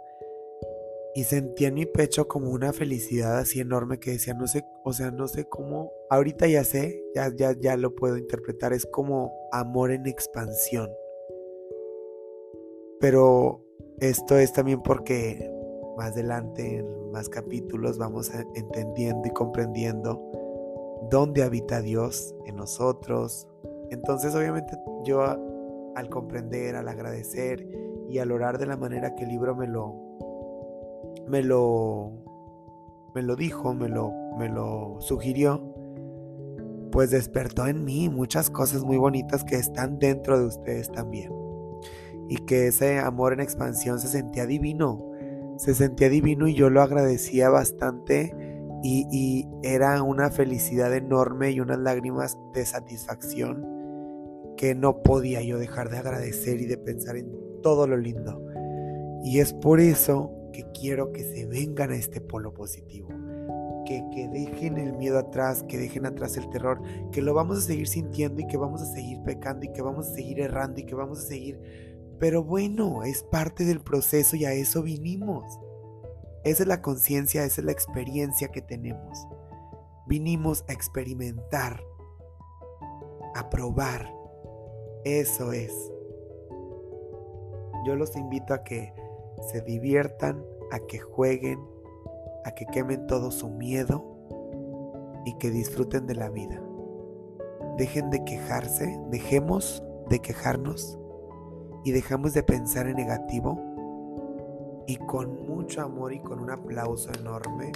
y 1.14 1.24
sentía 1.26 1.68
en 1.68 1.74
mi 1.74 1.86
pecho 1.86 2.28
como 2.28 2.52
una 2.52 2.72
felicidad 2.72 3.38
así 3.38 3.60
enorme 3.60 4.00
que 4.00 4.12
decía, 4.12 4.34
no 4.34 4.48
sé, 4.48 4.64
o 4.84 4.94
sea, 4.94 5.12
no 5.12 5.28
sé 5.28 5.46
cómo, 5.46 5.92
ahorita 6.10 6.48
ya 6.48 6.64
sé, 6.64 7.04
ya, 7.14 7.30
ya, 7.36 7.54
ya 7.60 7.76
lo 7.76 7.96
puedo 7.96 8.18
interpretar, 8.18 8.72
es 8.72 8.86
como 8.86 9.32
amor 9.52 9.92
en 9.92 10.08
expansión. 10.08 10.90
Pero 13.00 13.62
esto 14.00 14.38
es 14.38 14.54
también 14.54 14.82
porque 14.82 15.52
más 15.98 16.12
adelante, 16.12 16.78
en 16.78 17.12
más 17.12 17.28
capítulos, 17.28 17.98
vamos 17.98 18.32
entendiendo 18.56 19.28
y 19.28 19.32
comprendiendo 19.32 20.22
dónde 21.10 21.44
habita 21.44 21.82
Dios 21.82 22.34
en 22.46 22.56
nosotros. 22.56 23.48
Entonces, 23.90 24.34
obviamente, 24.34 24.78
yo 25.04 25.22
al 25.96 26.10
comprender, 26.10 26.76
al 26.76 26.88
agradecer 26.88 27.68
y 28.10 28.20
al 28.20 28.32
orar 28.32 28.58
de 28.58 28.66
la 28.66 28.78
manera 28.78 29.16
que 29.16 29.24
el 29.24 29.30
libro 29.30 29.56
me 29.56 29.68
lo 29.68 29.96
me 31.28 31.42
lo 31.42 32.12
me 33.14 33.22
lo 33.22 33.36
dijo, 33.36 33.74
me 33.74 33.90
lo 33.90 34.12
me 34.38 34.50
lo 34.50 34.98
sugirió, 35.00 35.62
pues 36.92 37.12
despertó 37.12 37.68
en 37.68 37.84
mí 37.84 38.10
muchas 38.10 38.50
cosas 38.50 38.84
muy 38.84 38.98
bonitas 38.98 39.44
que 39.44 39.56
están 39.56 40.00
dentro 40.00 40.40
de 40.40 40.46
ustedes 40.46 40.92
también. 40.92 41.32
Y 42.30 42.38
que 42.38 42.68
ese 42.68 43.00
amor 43.00 43.34
en 43.34 43.42
expansión 43.42 44.00
se 44.00 44.08
sentía 44.08 44.46
divino. 44.46 45.06
Se 45.58 45.76
sentía 45.76 46.10
divino 46.10 46.48
y 46.48 46.54
yo 46.54 46.70
lo 46.70 46.82
agradecía 46.82 47.50
bastante 47.50 48.34
y, 48.84 49.06
y 49.12 49.50
era 49.64 50.02
una 50.02 50.32
felicidad 50.32 50.96
enorme 50.96 51.52
y 51.52 51.60
unas 51.60 51.80
lágrimas 51.80 52.38
de 52.54 52.66
satisfacción 52.66 53.81
que 54.62 54.76
no 54.76 55.02
podía 55.02 55.42
yo 55.42 55.58
dejar 55.58 55.90
de 55.90 55.98
agradecer 55.98 56.62
y 56.62 56.68
de 56.68 56.78
pensar 56.78 57.18
en 57.18 57.36
todo 57.64 57.88
lo 57.88 57.98
lindo. 57.98 58.40
Y 59.24 59.40
es 59.40 59.54
por 59.54 59.80
eso 59.80 60.32
que 60.54 60.68
quiero 60.80 61.12
que 61.12 61.24
se 61.24 61.48
vengan 61.48 61.90
a 61.90 61.96
este 61.96 62.22
polo 62.22 62.54
positivo. 62.54 63.10
Que, 63.88 64.06
que, 64.14 64.28
dejen 64.28 64.78
el 64.78 64.94
miedo 64.94 65.18
atrás, 65.18 65.64
que 65.64 65.80
dejen 65.80 66.06
atrás 66.06 66.38
el 66.38 66.48
terror, 66.52 66.80
que 67.12 67.24
lo 67.24 67.34
vamos 67.34 67.58
a 67.58 67.62
seguir 67.62 67.88
sintiendo 67.88 68.40
y 68.40 68.46
que 68.46 68.58
vamos 68.58 68.84
a 68.84 68.86
seguir 68.86 69.24
pecando 69.24 69.66
y 69.66 69.74
que 69.74 69.82
vamos 69.82 70.08
a 70.08 70.14
seguir 70.14 70.40
errando 70.40 70.80
y 70.80 70.86
que 70.86 70.94
vamos 70.94 71.18
a 71.18 71.24
seguir... 71.24 71.60
Pero 72.20 72.44
bueno, 72.44 73.02
es 73.02 73.24
parte 73.24 73.66
del 73.66 73.82
proceso 73.82 74.36
y 74.36 74.46
a 74.46 74.54
eso 74.54 74.84
vinimos. 74.84 75.60
Esa 76.44 76.62
es 76.62 76.68
la 76.68 76.84
conciencia, 76.84 77.46
esa 77.46 77.62
es 77.62 77.66
la 77.66 77.72
experiencia 77.72 78.50
que 78.50 78.62
tenemos. 78.62 79.26
Vinimos 80.06 80.64
a 80.68 80.74
experimentar, 80.74 81.84
a 83.34 83.50
probar, 83.50 84.21
eso 85.04 85.52
es. 85.54 85.74
Yo 87.86 87.96
los 87.96 88.16
invito 88.16 88.54
a 88.54 88.64
que 88.64 88.94
se 89.52 89.62
diviertan, 89.62 90.44
a 90.72 90.80
que 90.80 91.00
jueguen, 91.00 91.60
a 92.46 92.52
que 92.52 92.66
quemen 92.68 93.08
todo 93.08 93.32
su 93.32 93.50
miedo 93.50 94.06
y 95.26 95.34
que 95.38 95.50
disfruten 95.50 96.06
de 96.08 96.16
la 96.16 96.30
vida. 96.30 96.62
Dejen 97.78 98.10
de 98.10 98.24
quejarse, 98.24 99.00
dejemos 99.10 99.84
de 100.10 100.20
quejarnos 100.20 101.00
y 101.84 101.92
dejamos 101.92 102.34
de 102.34 102.44
pensar 102.44 102.88
en 102.88 102.98
negativo 102.98 103.60
y 104.88 104.98
con 104.98 105.48
mucho 105.48 105.82
amor 105.82 106.14
y 106.14 106.20
con 106.20 106.40
un 106.40 106.52
aplauso 106.52 107.12
enorme 107.14 107.72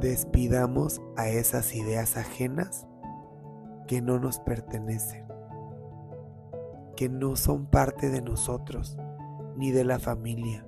despidamos 0.00 1.00
a 1.16 1.28
esas 1.28 1.74
ideas 1.74 2.16
ajenas 2.16 2.86
que 3.86 4.02
no 4.02 4.18
nos 4.18 4.38
pertenecen 4.40 5.33
que 6.96 7.08
no 7.08 7.36
son 7.36 7.66
parte 7.66 8.10
de 8.10 8.22
nosotros 8.22 8.96
ni 9.56 9.70
de 9.70 9.84
la 9.84 9.98
familia. 9.98 10.66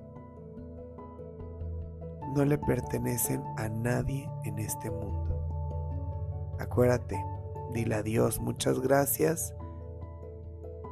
No 2.35 2.45
le 2.45 2.59
pertenecen 2.59 3.43
a 3.57 3.69
nadie 3.69 4.29
en 4.45 4.59
este 4.59 4.91
mundo. 4.91 6.57
Acuérdate, 6.59 7.23
dile 7.73 7.95
a 7.97 8.03
Dios 8.03 8.41
muchas 8.41 8.81
gracias, 8.81 9.55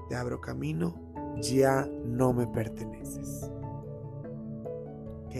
te 0.08 0.16
abro 0.16 0.40
camino, 0.40 0.94
ya 1.40 1.88
no 2.04 2.32
me 2.32 2.46
perteneces. 2.46 3.50
¿Ok? 5.26 5.34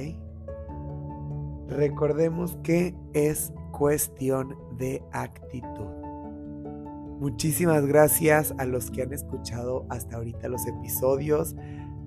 Recordemos 1.68 2.56
que 2.62 2.94
es 3.12 3.52
cuestión 3.72 4.56
de 4.76 5.02
actitud. 5.12 6.03
Muchísimas 7.24 7.86
gracias 7.86 8.52
a 8.58 8.66
los 8.66 8.90
que 8.90 9.00
han 9.00 9.14
escuchado 9.14 9.86
hasta 9.88 10.16
ahorita 10.16 10.46
los 10.48 10.66
episodios. 10.66 11.56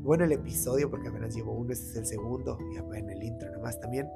Bueno, 0.04 0.26
el 0.26 0.32
episodio, 0.32 0.92
porque 0.92 1.08
apenas 1.08 1.36
llevo 1.36 1.54
uno, 1.54 1.74
este 1.74 1.90
es 1.90 1.96
el 1.96 2.06
segundo, 2.06 2.60
y 2.72 2.78
en 2.78 3.10
el 3.10 3.24
intro 3.24 3.52
nomás 3.52 3.80
también. 3.80 4.08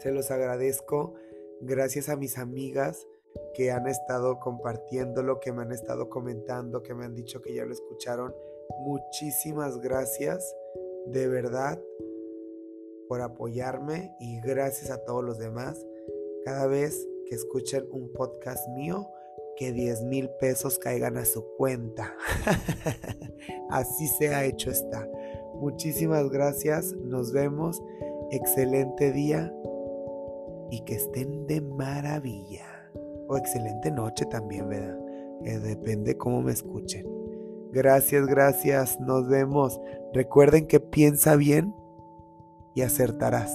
Se 0.00 0.10
los 0.10 0.32
agradezco. 0.32 1.14
Gracias 1.60 2.08
a 2.08 2.16
mis 2.16 2.36
amigas 2.36 3.06
que 3.54 3.70
han 3.70 3.86
estado 3.86 4.40
compartiéndolo, 4.40 5.38
que 5.38 5.52
me 5.52 5.62
han 5.62 5.70
estado 5.70 6.08
comentando, 6.08 6.82
que 6.82 6.94
me 6.94 7.04
han 7.04 7.14
dicho 7.14 7.40
que 7.40 7.54
ya 7.54 7.64
lo 7.64 7.72
escucharon. 7.72 8.34
Muchísimas 8.80 9.78
gracias, 9.78 10.52
de 11.06 11.28
verdad, 11.28 11.80
por 13.06 13.20
apoyarme 13.20 14.16
y 14.18 14.40
gracias 14.40 14.90
a 14.90 15.04
todos 15.04 15.22
los 15.22 15.38
demás. 15.38 15.86
Cada 16.44 16.66
vez 16.66 17.06
que 17.28 17.36
escuchen 17.36 17.86
un 17.92 18.12
podcast 18.12 18.66
mío, 18.70 19.08
que 19.58 19.72
10 19.72 20.04
mil 20.04 20.30
pesos 20.40 20.78
caigan 20.78 21.16
a 21.16 21.24
su 21.24 21.44
cuenta. 21.56 22.14
Así 23.70 24.06
se 24.06 24.34
ha 24.34 24.44
hecho 24.44 24.70
esta. 24.70 25.08
Muchísimas 25.54 26.28
gracias, 26.30 26.94
nos 26.94 27.32
vemos, 27.32 27.82
excelente 28.30 29.12
día 29.12 29.52
y 30.70 30.84
que 30.84 30.94
estén 30.94 31.46
de 31.46 31.60
maravilla. 31.60 32.66
O 33.28 33.36
excelente 33.36 33.90
noche 33.90 34.24
también, 34.26 34.68
¿verdad? 34.68 34.98
depende 35.40 36.16
cómo 36.16 36.42
me 36.42 36.52
escuchen. 36.52 37.06
Gracias, 37.72 38.26
gracias, 38.26 38.98
nos 39.00 39.28
vemos. 39.28 39.80
Recuerden 40.12 40.66
que 40.66 40.80
piensa 40.80 41.36
bien 41.36 41.74
y 42.74 42.82
acertarás. 42.82 43.52